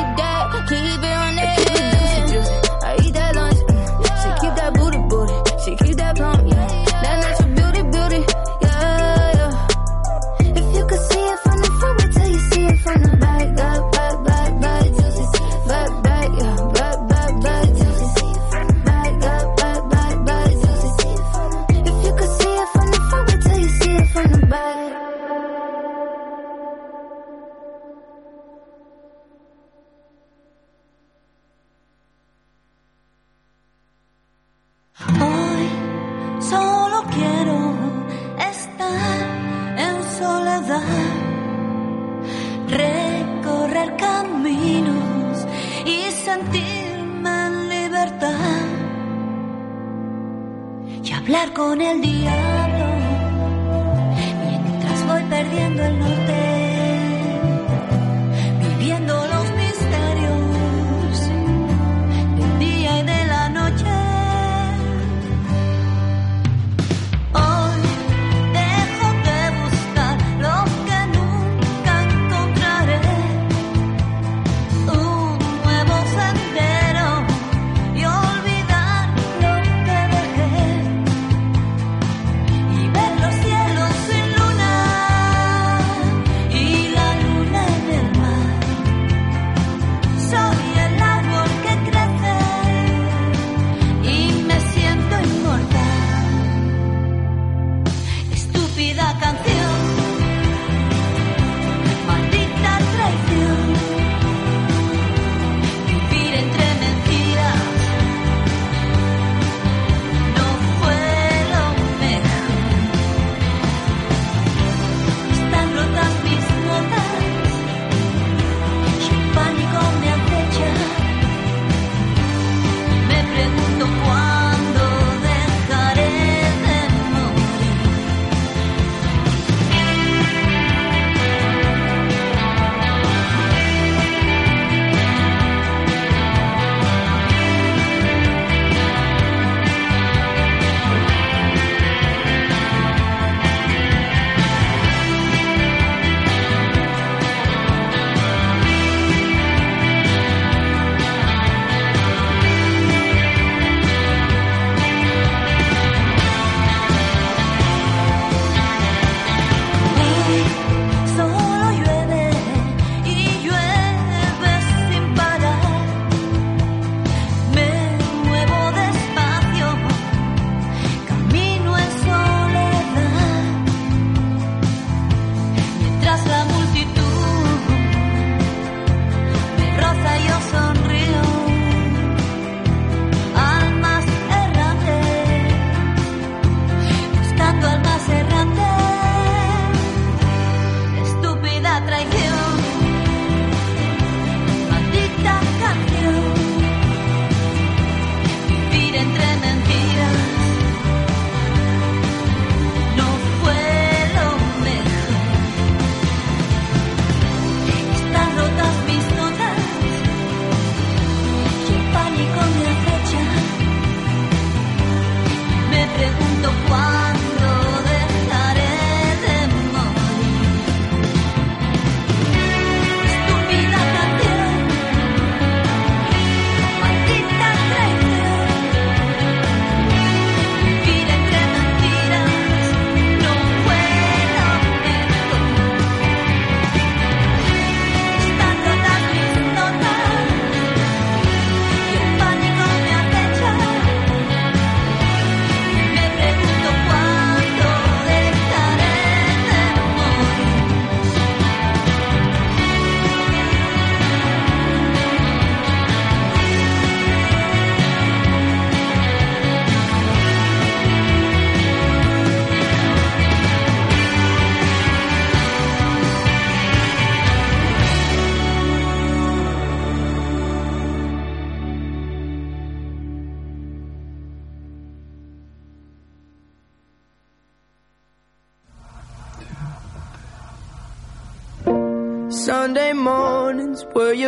sentirme 46.34 47.46
en 47.46 47.68
libertad 47.68 48.66
y 51.04 51.12
hablar 51.12 51.52
con 51.52 51.80
el 51.80 52.00
diablo 52.00 52.86
mientras 54.64 55.06
voy 55.06 55.22
perdiendo 55.24 55.84
el 55.84 55.98
norte, 55.98 56.63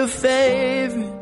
favorite. 0.06 1.16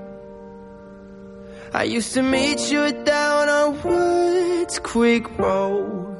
I 1.75 1.83
used 1.83 2.15
to 2.15 2.23
meet 2.23 2.71
you 2.71 2.93
down 3.05 3.49
on 3.49 3.83
Woods 3.83 4.79
Creek 4.79 5.29
Road. 5.39 6.15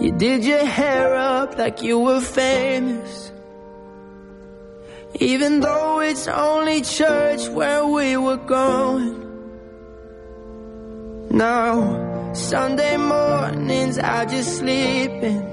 You 0.00 0.12
did 0.12 0.44
your 0.44 0.64
hair 0.64 1.14
up 1.16 1.58
like 1.58 1.82
you 1.82 1.98
were 1.98 2.20
famous. 2.20 3.32
Even 5.14 5.60
though 5.60 6.00
it's 6.00 6.28
only 6.28 6.82
church 6.82 7.48
where 7.48 7.84
we 7.84 8.16
were 8.16 8.36
going. 8.36 9.16
Now, 11.30 12.32
Sunday 12.32 12.96
mornings 12.96 13.98
I 13.98 14.26
just 14.26 14.58
sleep 14.58 15.10
in. 15.10 15.50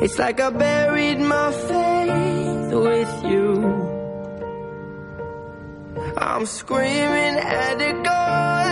It's 0.00 0.18
like 0.18 0.40
I 0.40 0.50
buried 0.50 1.18
my 1.18 1.52
faith 1.52 2.33
with 2.74 3.24
you. 3.24 3.94
I'm 6.16 6.46
screaming 6.46 7.36
at 7.38 7.80
a 7.80 7.92
God 8.02 8.64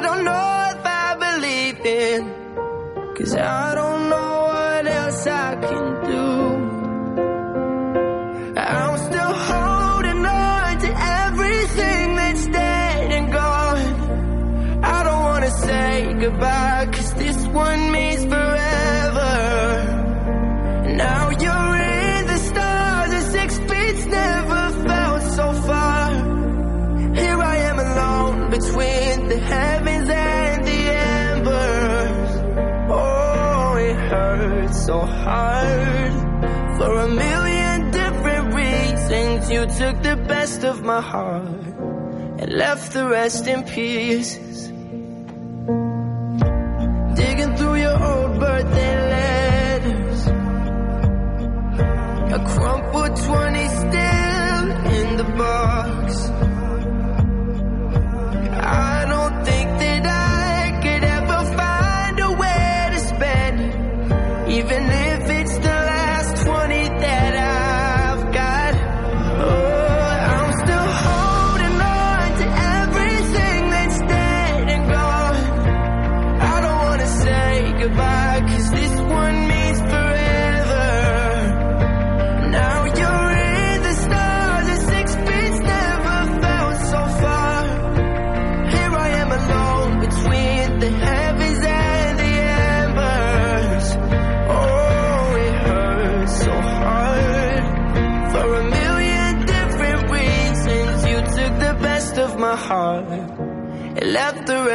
don't 0.02 0.24
know 0.24 0.50
if 0.72 0.80
I 0.84 1.08
believe 1.26 1.80
in. 1.84 2.20
Cause 3.16 3.34
I 3.34 3.74
don't 3.74 4.08
know 4.08 4.32
what 4.50 4.86
else 4.86 5.26
I 5.26 5.56
can 5.56 5.86
do. 6.12 6.26
I'm 8.56 8.96
still 9.08 9.34
holding 9.48 10.24
on 10.24 10.78
to 10.84 10.90
everything 11.24 12.16
that's 12.16 12.46
dead 12.46 13.12
and 13.12 13.32
gone. 13.32 14.84
I 14.84 15.02
don't 15.04 15.22
wanna 15.28 15.50
say 15.50 16.14
goodbye, 16.14 16.59
took 39.80 40.02
the 40.02 40.16
best 40.28 40.62
of 40.62 40.82
my 40.82 41.00
heart 41.00 41.42
and 42.38 42.52
left 42.52 42.92
the 42.92 43.08
rest 43.08 43.46
in 43.46 43.62
peace. 43.62 44.49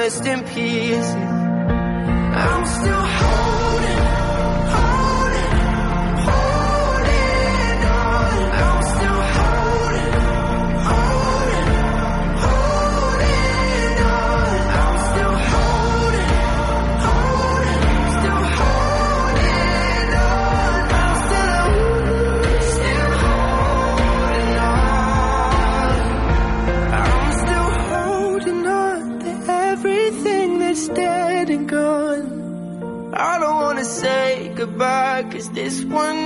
rest 0.06 0.26
in 0.27 0.44
peace. 0.44 1.24
this 35.66 35.84
one 35.86 36.24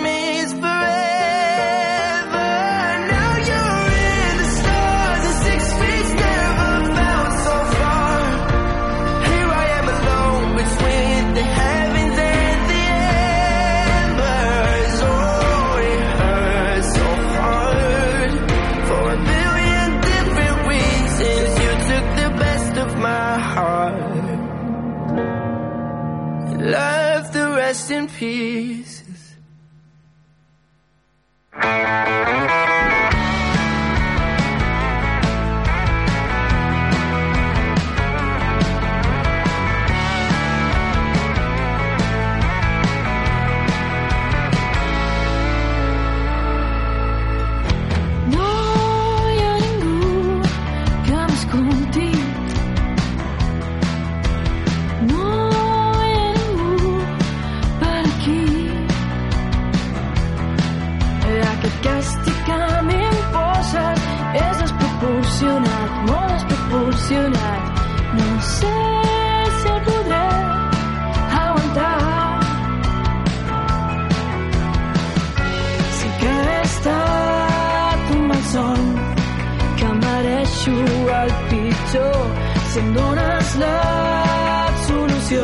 la 83.60 84.68
solució. 84.88 85.44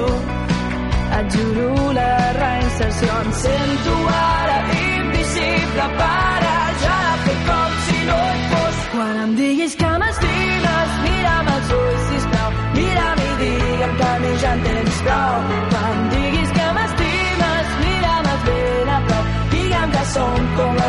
Et 1.18 1.36
juro 1.36 1.92
la 1.98 2.14
reinserció. 2.40 3.10
Em 3.26 3.32
sento 3.44 3.96
ara 4.16 4.58
invisible, 4.86 5.86
pare, 6.00 6.56
ja 6.84 6.96
la 7.06 7.16
fet 7.26 7.46
com 7.50 7.78
si 7.88 8.00
no 8.10 8.20
hi 8.32 8.42
fos. 8.54 8.82
Quan 8.96 9.22
em 9.26 9.36
diguis 9.42 9.76
que 9.82 9.92
m'estimes, 10.04 10.98
mira'm 11.06 11.54
els 11.56 11.76
ulls, 11.80 12.04
sisplau. 12.12 12.50
Mira'm 12.80 13.24
i 13.28 13.32
digue'm 13.44 13.96
que 14.02 14.10
a 14.10 14.18
mi 14.24 14.34
ja 14.44 14.54
en 14.58 14.66
tens 14.68 15.00
prou. 15.08 15.40
Quan 15.76 15.94
em 15.94 16.10
diguis 16.16 16.58
que 16.58 16.68
m'estimes, 16.80 17.78
mira'm 17.84 18.34
els 18.34 18.44
ben 18.50 18.94
a 18.98 19.00
prop. 19.08 19.34
Digue'm 19.56 19.96
que 19.98 20.06
som 20.16 20.52
com 20.60 20.84
la 20.84 20.85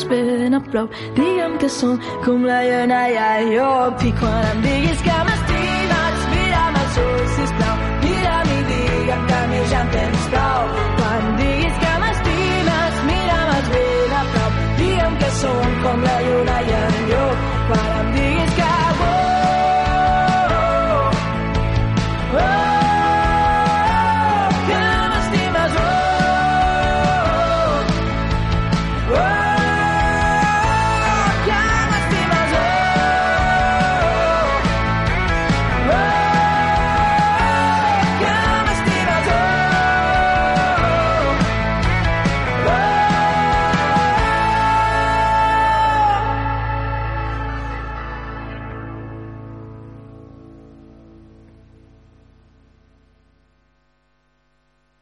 els 0.00 0.08
ben 0.08 0.54
a 0.54 0.60
prop. 0.60 0.90
Digue'm 1.16 1.58
que 1.58 1.68
som 1.68 1.98
com 2.24 2.44
la 2.44 2.60
lluna 2.64 3.00
i 3.12 3.16
el 3.24 3.50
llop. 3.54 4.04
I 4.08 4.12
quan 4.20 4.46
em 4.52 4.62
diguis 4.64 5.02
que 5.06 5.18
m'estimes, 5.28 6.22
mira'm 6.34 6.80
els 6.84 7.02
ulls, 7.06 7.34
sisplau, 7.40 7.76
mira'm 8.04 8.54
i 8.56 8.62
digue'm 8.70 9.26
que 9.28 9.42
a 9.42 9.44
mi 9.52 9.66
ja 9.74 9.84
en 9.84 9.92
tens 9.96 10.32
prou. 10.32 10.49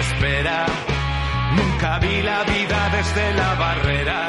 Y 0.00 0.02
se 0.02 0.14
me 0.14 0.28
espera. 0.28 0.66
Nunca 1.56 1.98
vi 1.98 2.22
la 2.22 2.42
vida 2.44 2.90
desde 2.96 3.34
la 3.34 3.54
barrera. 3.54 4.28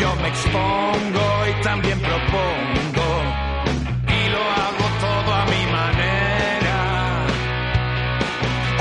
Yo 0.00 0.16
me 0.16 0.28
expongo 0.28 1.24
y 1.50 1.62
también 1.62 1.98
propongo. 2.00 3.08
Y 4.08 4.28
lo 4.30 4.42
hago 4.60 4.86
todo 5.00 5.34
a 5.34 5.44
mi 5.52 5.64
manera. 5.78 6.78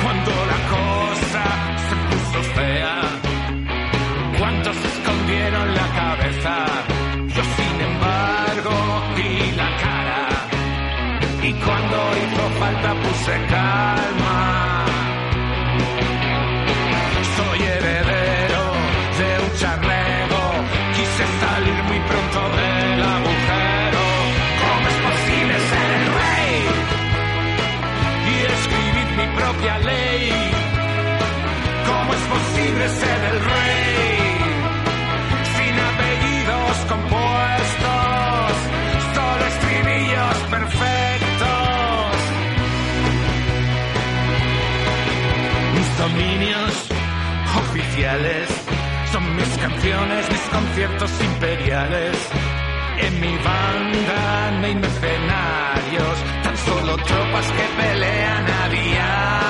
Cuando 0.01 0.31
la 0.51 0.59
cosa 0.75 1.43
se 1.87 1.95
puso 2.09 2.43
fea, 2.55 3.01
¿cuántos 4.39 4.77
escondieron 4.77 5.73
la 5.73 5.87
cabeza? 6.01 6.65
Yo 7.35 7.43
sin 7.57 7.81
embargo 7.89 8.75
di 9.15 9.51
la 9.55 9.69
cara. 9.85 10.27
Y 11.43 11.53
cuando 11.53 11.97
hizo 12.21 12.43
falta 12.59 12.93
puse 13.01 13.45
calma. 13.49 13.60
Son 49.11 49.35
mis 49.35 49.57
canciones, 49.57 50.29
mis 50.29 50.41
conciertos 50.49 51.11
imperiales. 51.21 52.17
En 52.97 53.19
mi 53.19 53.35
banda 53.37 54.51
no 54.59 54.65
hay 54.65 54.75
mercenarios, 54.75 56.17
tan 56.43 56.57
solo 56.57 56.95
tropas 56.97 57.45
que 57.45 57.81
pelean 57.81 58.45
a 58.49 58.69
diario. 58.69 59.40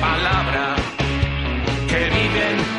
Palabra, 0.00 0.76
que 1.88 2.10
viven 2.10 2.75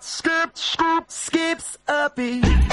skip, 0.00 0.56
skip, 0.56 1.04
skip, 1.08 1.10
skips 1.10 1.78
a 1.88 2.10
beat. 2.14 2.69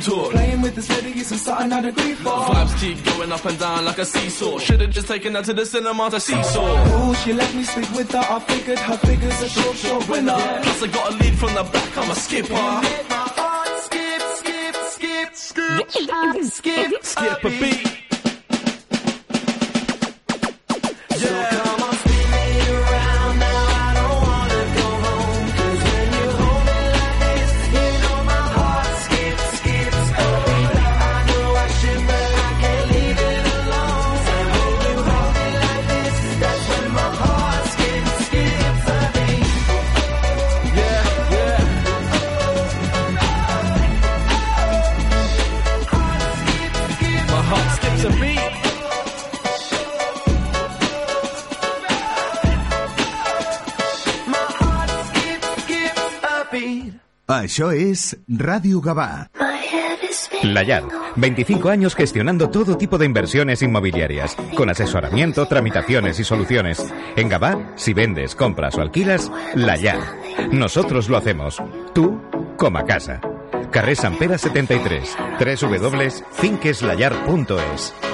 Team 0.00 0.12
talk. 0.12 0.32
Playing 0.32 0.62
with 0.62 0.74
this 0.74 0.88
lady 0.88 1.20
is 1.20 1.42
something 1.42 1.72
I'd 1.72 1.84
agree 1.84 2.14
for. 2.14 2.30
Vibes 2.30 2.80
keep 2.80 3.04
going 3.04 3.32
up 3.32 3.44
and 3.44 3.58
down 3.58 3.84
like 3.84 3.98
a 3.98 4.04
seesaw. 4.04 4.58
Should've 4.58 4.90
just 4.90 5.08
taken 5.08 5.34
her 5.34 5.42
to 5.42 5.54
the 5.54 5.66
cinema 5.66 6.10
to 6.10 6.20
seesaw. 6.20 6.62
Oh, 6.64 7.14
she 7.24 7.32
let 7.32 7.54
me 7.54 7.64
sleep 7.64 7.90
with 7.96 8.10
her. 8.12 8.18
I 8.18 8.40
figured 8.40 8.78
her 8.78 8.96
figure's 8.98 9.42
a 9.42 9.48
short, 9.48 9.76
short 9.76 10.08
winner. 10.08 10.60
Plus 10.62 10.82
I 10.82 10.86
got 10.88 11.12
a 11.12 11.16
lead 11.16 11.34
from 11.38 11.54
the 11.54 11.64
back, 11.64 11.98
I'm 11.98 12.10
a 12.10 12.14
skipper. 12.14 12.80
Skip, 13.80 14.22
skip, 14.36 15.34
skip, 15.34 15.34
skip, 15.34 16.50
skip, 16.50 17.04
Skip 17.04 17.44
a 17.44 17.50
beat. 17.50 17.89
Això 57.40 57.72
és 57.72 58.18
Ràdio 58.28 58.84
Gavà. 58.84 59.30
La 60.42 60.62
Llar, 60.62 60.84
25 61.16 61.68
años 61.68 61.94
gestionando 61.94 62.48
todo 62.50 62.76
tipo 62.76 62.98
de 62.98 63.06
inversiones 63.06 63.62
inmobiliarias, 63.62 64.36
con 64.56 64.68
asesoramiento, 64.70 65.46
tramitaciones 65.46 66.18
y 66.20 66.24
soluciones. 66.24 66.84
En 67.16 67.28
Gabá, 67.28 67.72
si 67.76 67.94
vendes, 67.94 68.34
compras 68.34 68.74
o 68.76 68.80
alquilas, 68.80 69.30
La 69.54 69.76
Llar. 69.76 70.00
Nosotros 70.52 71.08
lo 71.08 71.16
hacemos. 71.16 71.62
Tú, 71.94 72.20
como 72.56 72.78
a 72.78 72.84
casa. 72.84 73.20
Carrer 73.70 73.96
Sant 73.96 74.18
Pere 74.18 74.36
73, 74.38 75.16
www.finqueslallar.es. 75.38 78.09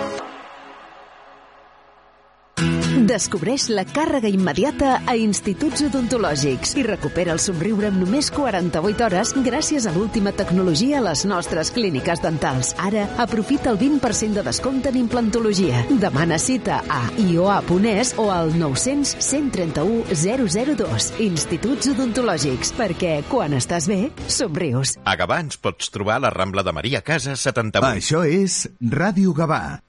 Descobreix 3.17 3.71
la 3.73 3.87
càrrega 3.89 4.29
immediata 4.29 4.99
a 5.09 5.15
instituts 5.17 5.81
odontològics 5.87 6.75
i 6.77 6.83
recupera 6.85 7.33
el 7.33 7.39
somriure 7.41 7.89
en 7.89 7.97
només 8.03 8.29
48 8.35 9.07
hores 9.07 9.31
gràcies 9.47 9.87
a 9.89 9.93
l'última 9.95 10.35
tecnologia 10.37 10.99
a 10.99 11.05
les 11.07 11.23
nostres 11.25 11.71
clíniques 11.73 12.21
dentals. 12.21 12.75
Ara, 12.77 13.07
aprofita 13.25 13.73
el 13.73 13.81
20% 13.81 14.37
de 14.37 14.45
descompte 14.45 14.93
en 14.93 15.01
implantologia. 15.01 15.87
Demana 16.03 16.37
cita 16.37 16.83
a 16.93 17.01
ioa.es 17.17 18.13
o 18.21 18.29
al 18.35 18.53
900 18.59 19.17
131 19.31 20.13
002. 20.13 21.09
Instituts 21.31 21.89
odontològics, 21.95 22.75
perquè 22.77 23.23
quan 23.33 23.57
estàs 23.57 23.89
bé, 23.89 24.11
somrius. 24.29 24.99
A 25.09 25.17
Gavà 25.17 25.41
ens 25.47 25.57
pots 25.57 25.89
trobar 25.95 26.21
a 26.21 26.27
la 26.29 26.37
Rambla 26.37 26.67
de 26.67 26.77
Maria 26.77 27.01
Casa 27.01 27.33
78. 27.33 27.97
Això 27.97 28.27
és 28.29 28.67
Ràdio 28.77 29.33
Gavà. 29.33 29.86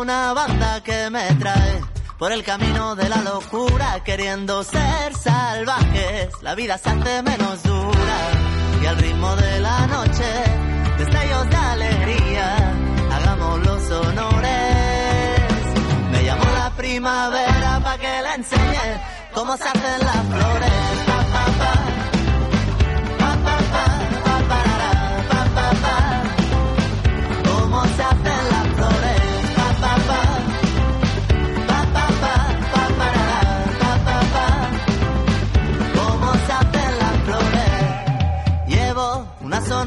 una 0.00 0.32
banda 0.32 0.82
que 0.82 1.10
me 1.10 1.26
trae 1.34 1.80
por 2.18 2.32
el 2.32 2.42
camino 2.42 2.96
de 2.96 3.06
la 3.08 3.20
locura, 3.22 4.02
queriendo 4.02 4.62
ser 4.64 5.14
salvajes. 5.14 6.28
La 6.40 6.54
vida 6.54 6.78
se 6.78 6.88
hace 6.88 7.22
menos 7.22 7.62
dura 7.62 8.18
y 8.82 8.86
al 8.86 8.96
ritmo 8.96 9.36
de 9.36 9.60
la 9.60 9.86
noche, 9.88 10.24
destellos 10.96 11.50
de 11.50 11.56
alegría, 11.56 12.74
hagamos 13.12 13.66
los 13.66 13.90
honores. 13.90 15.40
Me 16.12 16.24
llamó 16.24 16.44
la 16.44 16.70
primavera 16.76 17.80
para 17.82 17.98
que 17.98 18.22
le 18.22 18.34
enseñe 18.36 19.00
cómo 19.34 19.54
se 19.58 19.64
hacen 19.64 20.00
las 20.06 20.26
flores. 20.26 21.09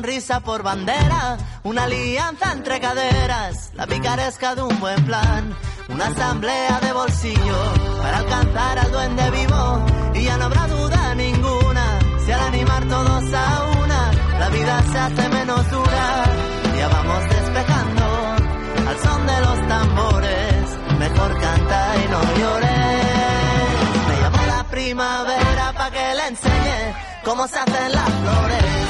sonrisa 0.04 0.42
por 0.42 0.64
bandera, 0.64 1.38
una 1.64 1.86
alianza 1.86 2.52
entre 2.52 2.82
caderas, 2.82 3.72
la 3.74 3.88
picaresca 3.88 4.54
de 4.54 4.62
un 4.62 4.78
buen 4.82 5.02
plan, 5.06 5.56
una 5.88 6.08
asamblea 6.08 6.78
de 6.82 6.92
bolsillo 6.92 7.58
para 8.02 8.18
alcanzar 8.18 8.80
al 8.80 8.92
duende 8.92 9.32
vivo 9.32 9.86
y 10.14 10.24
ya 10.24 10.36
no 10.36 10.46
habrá 10.46 10.68
duda 10.68 11.16
ninguna 11.16 12.00
si 12.26 12.32
al 12.34 12.42
animar 12.42 12.84
todos 12.90 13.34
a 13.34 13.82
una 13.82 14.12
la 14.40 14.50
vida 14.50 14.84
se 14.92 14.98
hace 14.98 15.30
menos 15.30 15.72
dura. 15.72 16.24
Ya 16.78 16.88
vamos 16.90 17.24
despejando 17.30 18.06
al 18.90 19.00
son 19.00 19.26
de 19.26 19.40
los 19.40 19.68
tambores, 19.70 20.64
mejor 21.00 21.40
canta 21.40 21.96
y 22.04 22.08
no 22.10 22.22
llores. 22.40 24.08
Me 24.10 24.22
llamó 24.22 24.46
la 24.48 24.64
primavera 24.70 25.74
para 25.78 25.92
que 25.92 26.16
le 26.16 26.28
enseñe 26.28 26.94
cómo 27.24 27.48
se 27.48 27.58
hacen 27.58 27.92
las 27.94 28.10
flores. 28.10 28.83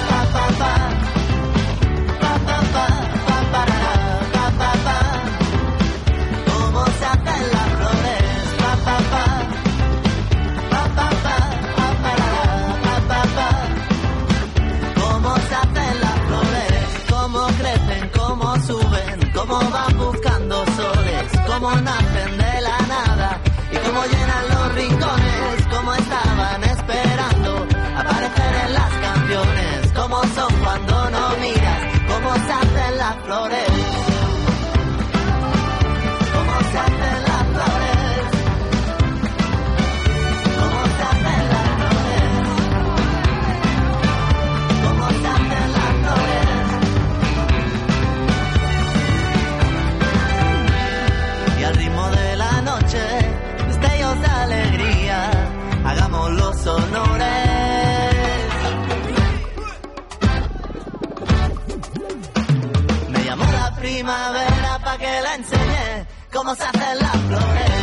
primavera 64.03 64.79
para 64.83 64.97
que 64.97 65.21
la 65.21 65.35
enseñe 65.35 66.07
cómo 66.33 66.53
se 66.55 66.63
hacen 66.63 66.99
las 66.99 67.11
flores. 67.11 67.82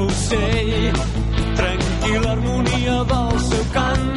Ocell 0.00 0.98
trenqui 1.56 2.14
l'harmonia 2.24 2.96
del 3.12 3.32
seu 3.48 3.64
cant. 3.76 4.08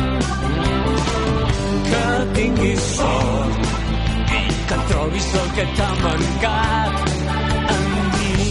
Que 1.90 2.06
tinguis 2.38 2.84
sort 2.96 3.56
i 4.40 4.44
que 4.70 4.78
trobis 4.92 5.30
el 5.42 5.50
que 5.58 5.66
t'ha 5.80 5.92
mancat 6.04 6.94
en 7.76 7.86
mi. 8.16 8.44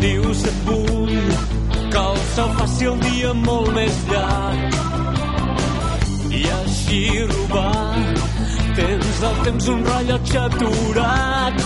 Dius 0.00 0.40
et 0.48 0.60
vull 0.64 1.18
que 1.92 2.02
el 2.10 2.18
sol 2.34 2.50
faci 2.58 2.84
el 2.88 2.96
dia 3.04 3.32
molt 3.36 3.68
més 3.76 3.96
llarg 4.08 4.72
i 6.38 6.40
així 6.56 7.02
robar 7.34 7.69
tens 9.20 9.32
el 9.32 9.44
temps 9.44 9.66
un 9.68 9.80
rellotge 9.84 10.38
aturat 10.38 11.56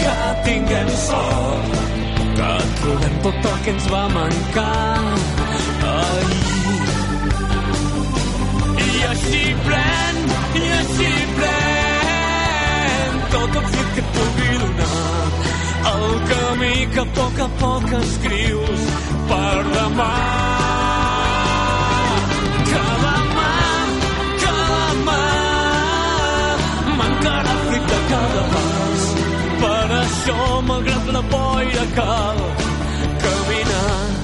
que 0.00 0.14
tinguem 0.44 0.88
sort 0.88 1.72
que 2.36 2.52
trobem 2.78 3.14
tot 3.24 3.48
el 3.50 3.58
que 3.64 3.70
ens 3.74 3.86
va 3.92 4.04
mancar. 4.14 5.02
Ahir 5.92 6.82
i 8.86 9.04
així 9.10 9.42
pren 9.66 10.14
i 10.62 10.64
així 10.78 11.12
pren 11.36 13.10
tot 13.34 13.50
el 13.60 13.66
fruit 13.74 13.90
que 13.98 14.02
et 14.06 14.08
pugui 14.16 14.52
donar 14.64 15.26
el 15.92 16.08
camí 16.32 16.76
que 16.94 17.02
a 17.04 17.08
poc 17.20 17.36
a 17.48 17.50
poc 17.60 17.86
escrius 18.00 18.82
per 19.28 19.58
demà. 19.76 20.12
Que 22.70 22.82
demà, 23.04 23.31
mancarà 27.22 27.54
fruit 27.66 27.86
de 27.92 28.00
cada 28.10 28.42
pas. 28.54 29.04
Per 29.62 29.86
això, 30.00 30.62
malgrat 30.70 31.12
la 31.16 31.22
boira, 31.34 31.86
cal 31.94 32.42
caminar. 33.22 34.21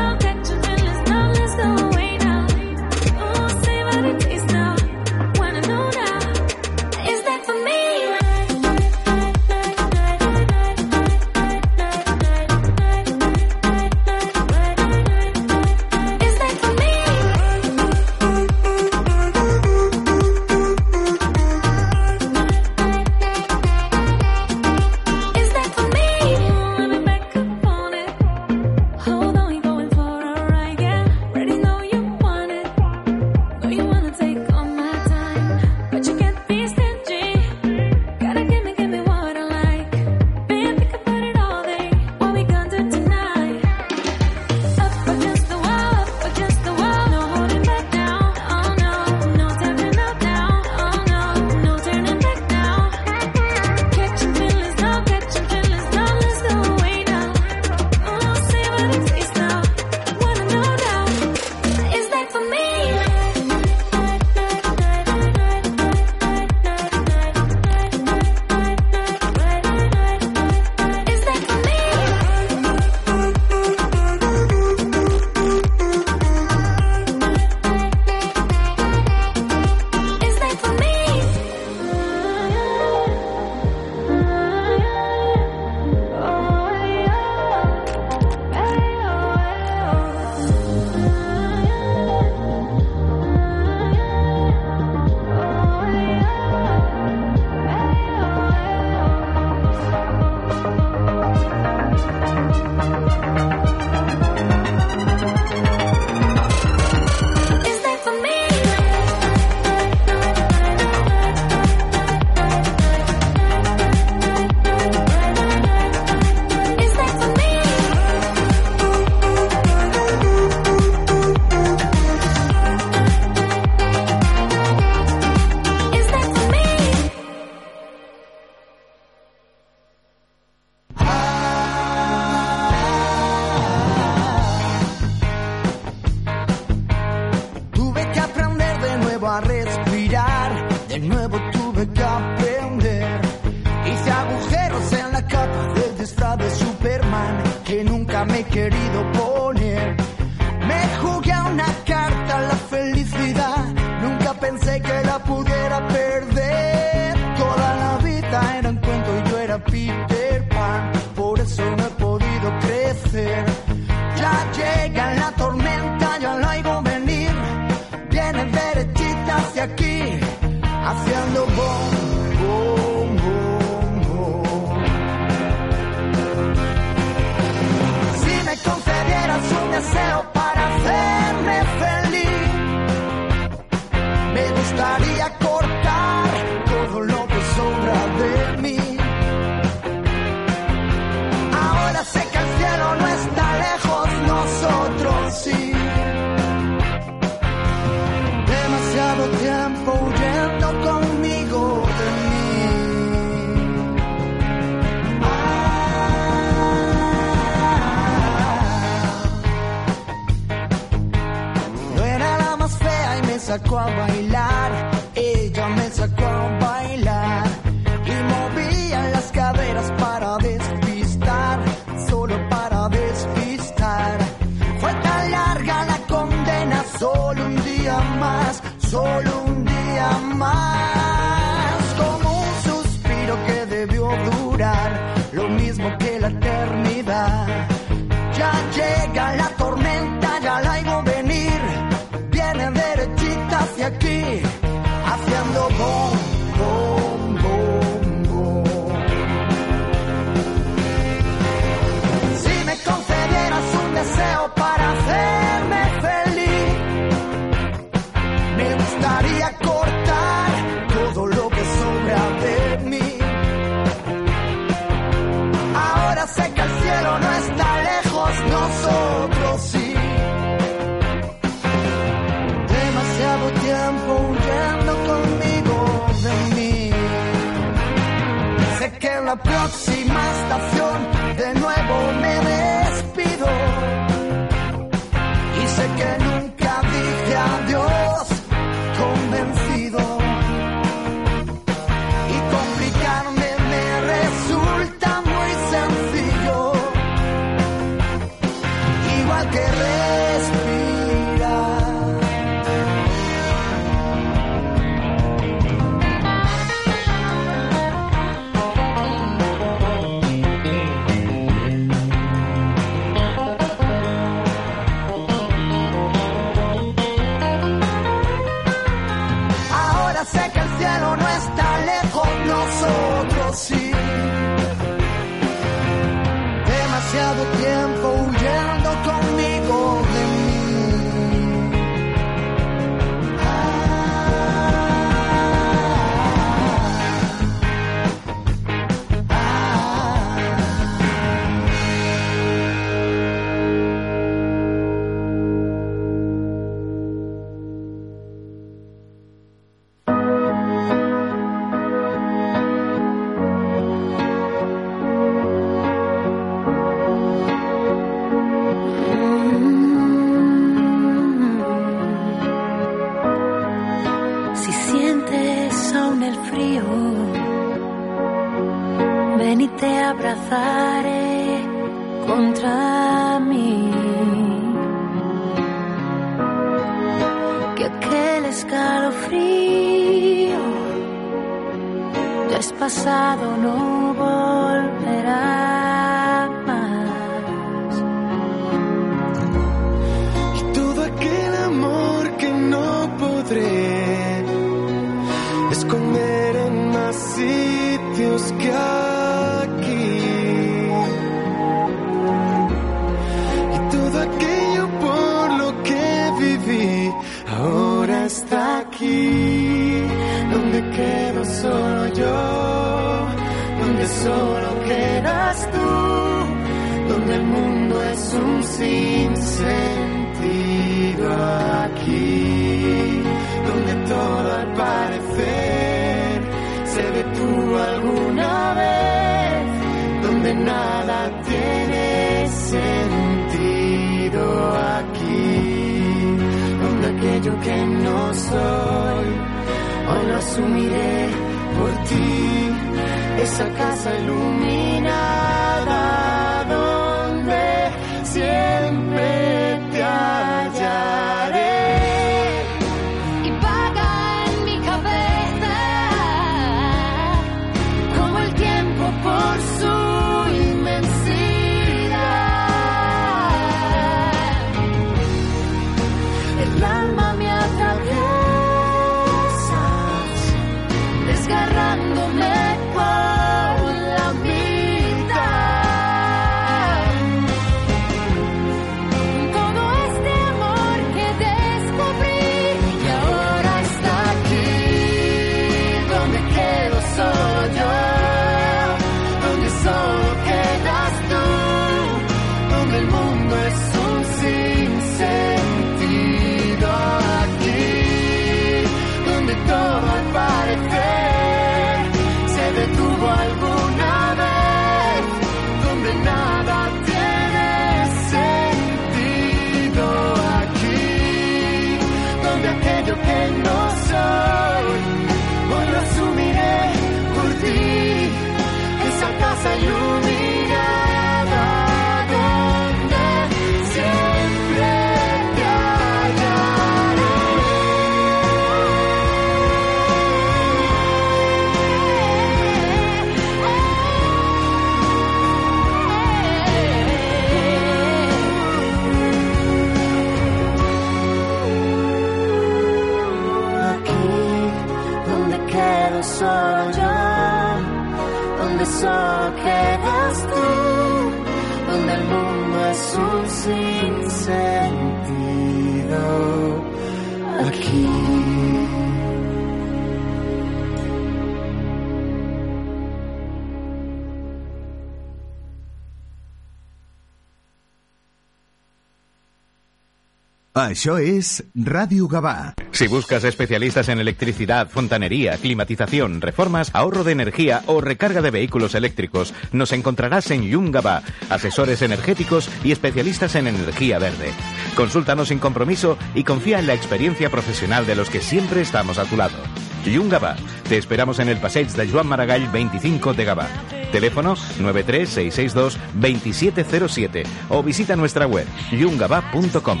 Això 570.90 571.20
és 571.22 571.60
Ràdio 571.70 572.26
Gavà. 572.26 572.74
Si 572.90 573.06
buscas 573.06 573.44
especialistas 573.44 574.08
en 574.08 574.18
electricidad, 574.18 574.90
fontanería, 574.90 575.56
climatización, 575.56 576.40
reformas, 576.40 576.90
ahorro 576.94 577.22
de 577.22 577.30
energía 577.30 577.82
o 577.86 578.00
recarga 578.00 578.42
de 578.42 578.50
vehículos 578.50 578.96
eléctricos, 578.96 579.54
nos 579.70 579.92
encontrarás 579.92 580.50
en 580.50 580.64
Yungaba, 580.64 581.22
asesores 581.48 582.02
energéticos 582.02 582.68
y 582.82 582.90
especialistas 582.90 583.54
en 583.54 583.68
energía 583.68 584.18
verde. 584.18 584.50
Consúltanos 584.96 585.48
sin 585.48 585.60
compromiso 585.60 586.18
y 586.34 586.42
confía 586.42 586.80
en 586.80 586.88
la 586.88 586.94
experiencia 586.94 587.50
profesional 587.50 588.04
de 588.04 588.16
los 588.16 588.28
que 588.28 588.40
siempre 588.40 588.80
estamos 588.80 589.18
a 589.18 589.26
tu 589.26 589.36
lado. 589.36 589.58
Yungaba, 590.04 590.56
te 590.90 590.98
esperamos 590.98 591.38
en 591.38 591.48
el 591.48 591.56
Passeig 591.58 591.88
de 591.92 592.10
Joan 592.10 592.26
Maragall 592.26 592.68
25 592.68 593.32
de 593.34 593.44
Gavà. 593.44 593.68
Teléfono 594.10 594.56
93662-2707 594.56 597.44
o 597.68 597.80
visita 597.80 598.16
nuestra 598.16 598.48
web 598.48 598.66
yungaba.com. 598.90 600.00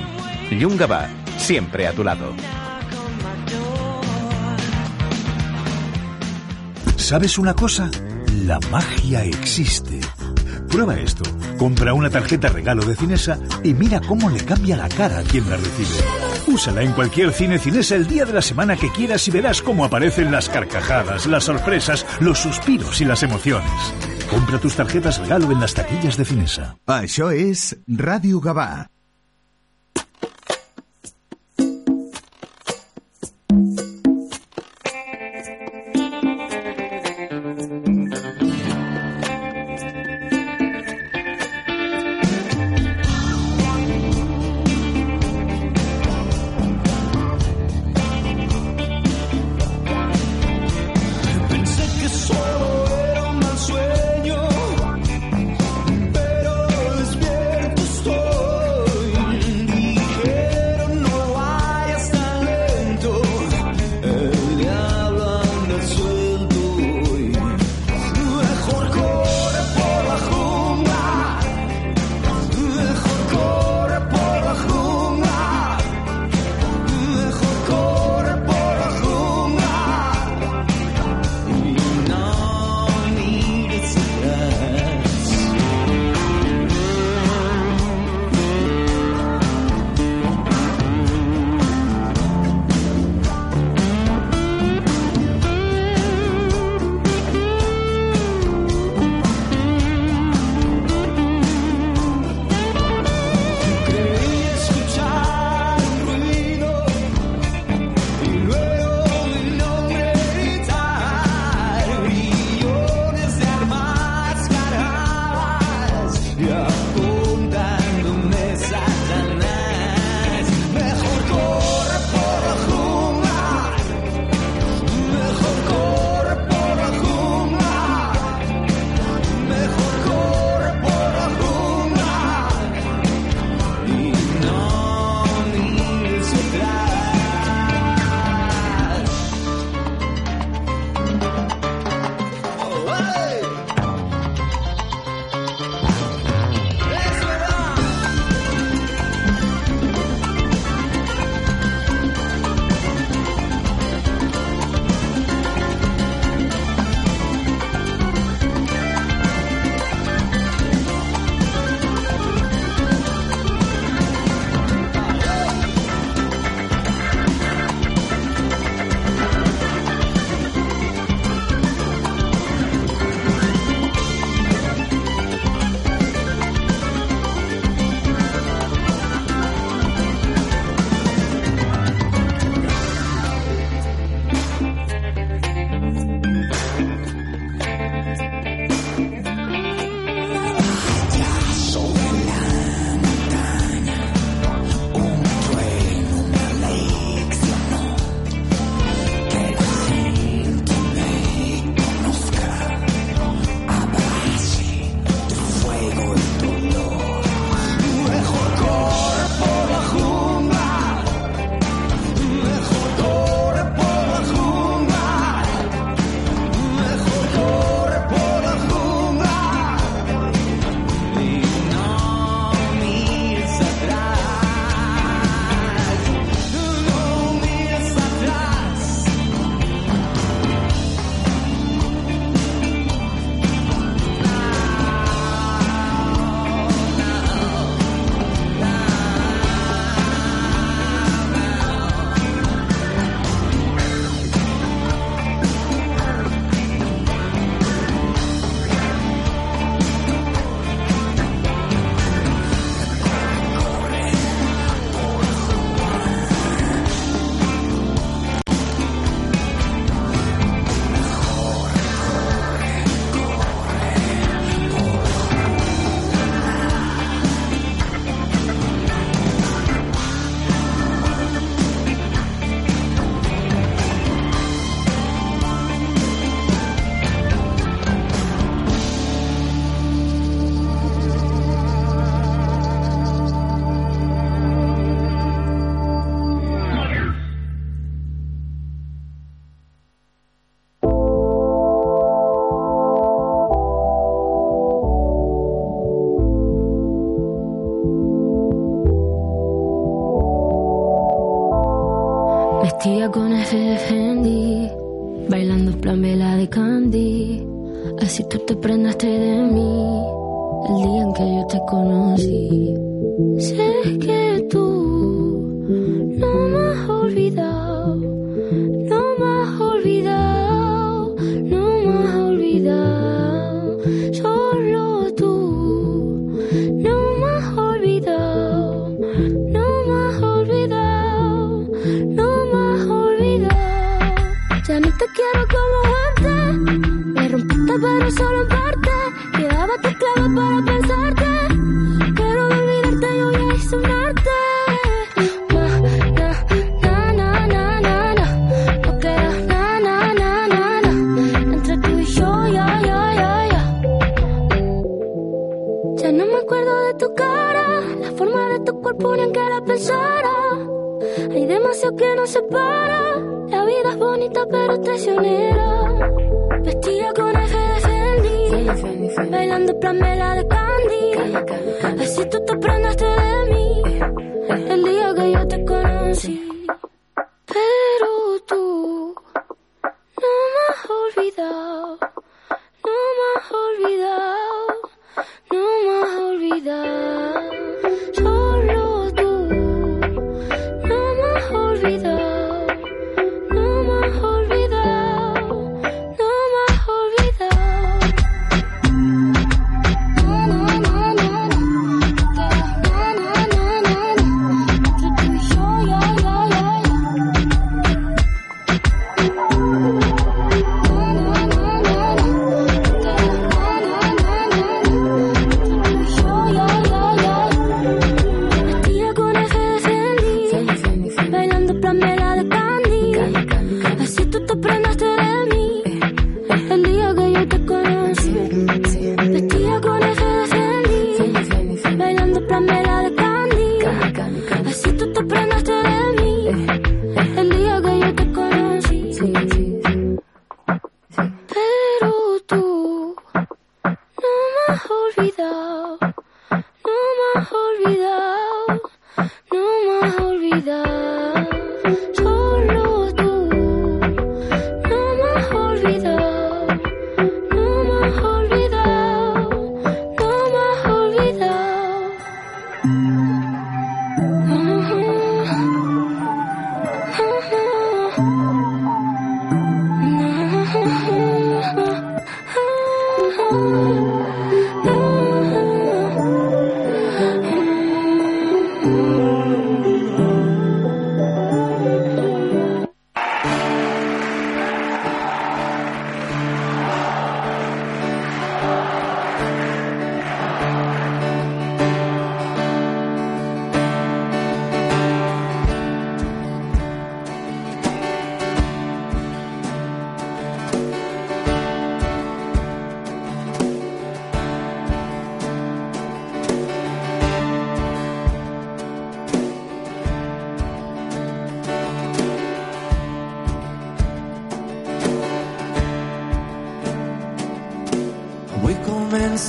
Yungaba, 0.50 1.08
siempre 1.38 1.86
a 1.86 1.92
tu 1.92 2.02
lado. 2.02 2.34
¿Sabes 6.96 7.38
una 7.38 7.54
cosa? 7.54 7.88
La 8.44 8.58
magia 8.72 9.22
existe. 9.22 10.00
Prueba 10.70 10.94
esto. 10.94 11.24
Compra 11.58 11.92
una 11.94 12.10
tarjeta 12.10 12.48
regalo 12.48 12.84
de 12.84 12.94
Cinesa 12.94 13.38
y 13.64 13.74
mira 13.74 14.00
cómo 14.00 14.30
le 14.30 14.44
cambia 14.44 14.76
la 14.76 14.88
cara 14.88 15.18
a 15.18 15.22
quien 15.22 15.48
la 15.50 15.56
recibe. 15.56 15.98
Úsala 16.46 16.82
en 16.82 16.92
cualquier 16.92 17.32
cine 17.32 17.58
Cinesa 17.58 17.96
el 17.96 18.06
día 18.06 18.24
de 18.24 18.32
la 18.32 18.40
semana 18.40 18.76
que 18.76 18.90
quieras 18.90 19.26
y 19.26 19.32
verás 19.32 19.62
cómo 19.62 19.84
aparecen 19.84 20.30
las 20.30 20.48
carcajadas, 20.48 21.26
las 21.26 21.44
sorpresas, 21.44 22.06
los 22.20 22.38
suspiros 22.38 23.00
y 23.00 23.04
las 23.04 23.22
emociones. 23.24 23.70
Compra 24.30 24.58
tus 24.58 24.76
tarjetas 24.76 25.18
regalo 25.18 25.50
en 25.50 25.60
las 25.60 25.74
taquillas 25.74 26.16
de 26.16 26.24
Cinesa. 26.24 26.76
Això 26.86 27.34
és 27.34 27.74
Ràdio 27.88 28.40
Gavà. 28.40 28.99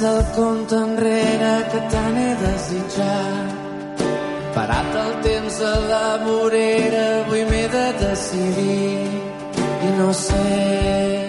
el 0.03 0.21
compte 0.35 0.75
enrere 0.75 1.53
que 1.71 1.81
tant 1.93 2.17
he 2.17 2.29
desitjat. 2.41 4.05
Parat 4.55 4.95
el 5.03 5.11
temps 5.25 5.61
a 5.71 5.73
la 5.91 6.05
vorera, 6.25 7.05
avui 7.23 7.43
m'he 7.49 7.65
de 7.75 7.87
decidir 8.01 9.07
i 9.87 9.97
no 9.99 10.13
sé 10.25 11.20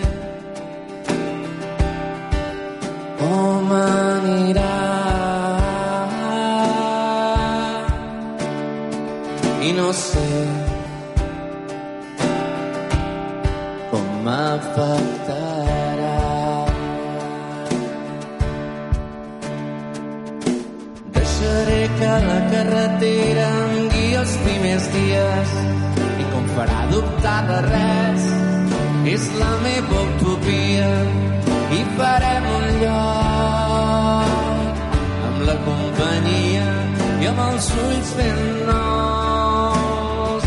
els 37.62 37.70
ulls 37.80 38.10
ben 38.18 38.38
nous 38.66 40.46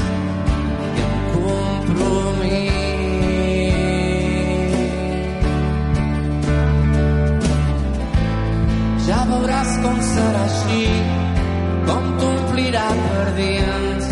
i 1.00 1.04
amb 1.04 1.28
compromís. 1.36 2.74
Ja 9.08 9.22
veuràs 9.30 9.72
com 9.86 10.02
serà 10.10 10.44
així, 10.50 10.84
com 11.88 12.04
t'omplirà 12.20 12.88
per 13.06 13.28
dins, 13.40 14.06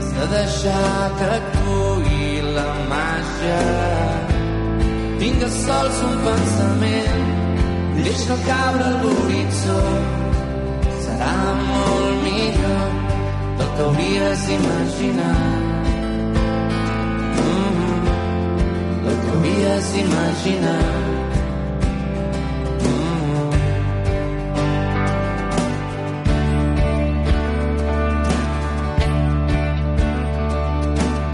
has 0.00 0.10
de 0.18 0.26
deixar 0.34 0.98
que 1.20 1.30
actuï 1.38 2.18
la 2.58 2.70
màgia. 2.90 3.62
Tingues 5.22 5.54
sols 5.68 5.96
un 6.10 6.14
pensament, 6.26 7.24
deixa 8.02 8.36
caure 8.50 8.88
l'horitzó, 8.98 9.82
serà 11.06 11.34
molt 11.66 11.83
millor 12.24 12.88
del 13.58 13.68
que 13.76 13.82
hauries 13.82 14.42
imaginat. 14.58 15.62
Mm 17.40 17.70
-hmm. 17.76 17.98
Del 19.04 19.16
que 19.22 19.28
hauries 19.32 19.86
imaginat. 20.06 21.32
Mm 22.82 23.02
-hmm. 23.04 23.52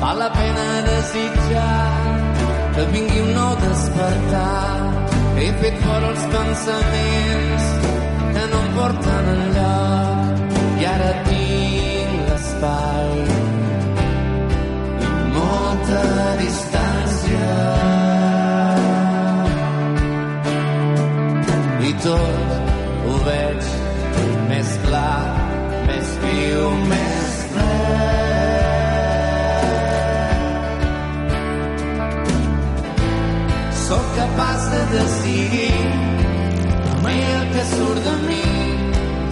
Val 0.01 0.17
la 0.25 0.31
pena 0.39 0.67
desitjar 0.91 2.11
que 2.75 2.83
vingui 2.93 3.19
un 3.27 3.31
nou 3.41 3.53
despertar. 3.67 4.77
He 5.41 5.49
fet 5.61 5.77
fora 5.85 6.07
els 6.13 6.25
pensaments 6.35 7.65
que 8.35 8.45
no 8.51 8.59
em 8.65 8.69
porten 8.77 9.25
enlloc 9.35 10.10
principal 12.61 13.09
i 15.01 15.33
molta 15.35 16.03
distància. 16.41 17.53
I 21.81 21.93
tot 22.05 23.07
ho 23.07 23.15
veig 23.25 23.71
més 24.51 24.75
clar 24.85 25.23
més 25.89 26.09
viu, 26.25 26.67
més 26.91 27.39
ple. 27.55 27.79
Sóc 33.87 34.05
capaç 34.19 34.69
de 34.75 34.83
decidir 34.97 35.79
mai 37.05 37.23
el 37.37 37.49
que 37.55 37.65
surt 37.73 38.05
de 38.11 38.19
mi 38.27 38.45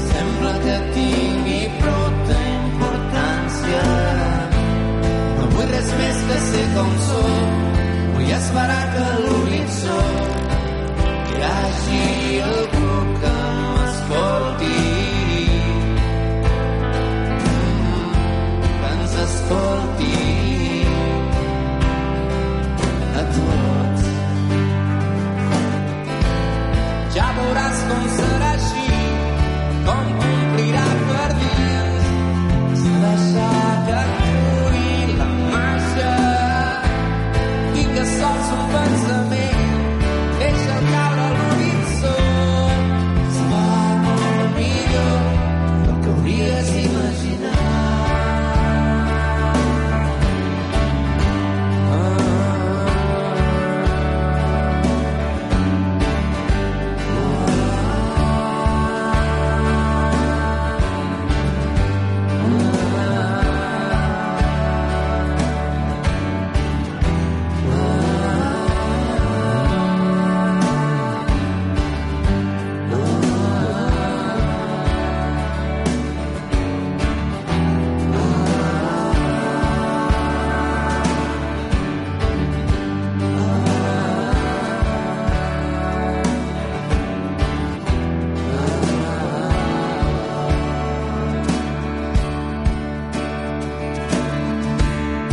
sembla 0.08 0.54
que 0.64 0.78
tinc 0.96 1.37
res 5.92 5.96
més 6.00 6.18
que 6.28 6.38
ser 6.48 6.66
com 6.74 6.92
sóc. 7.06 7.72
Vull 8.16 8.34
esperar 8.40 8.84
que 8.94 9.06
l'horitzó 9.24 10.02
hi 11.30 11.42
hagi 11.52 12.04
algú 12.50 12.92
que 13.24 13.34
m'escolti. 13.78 14.47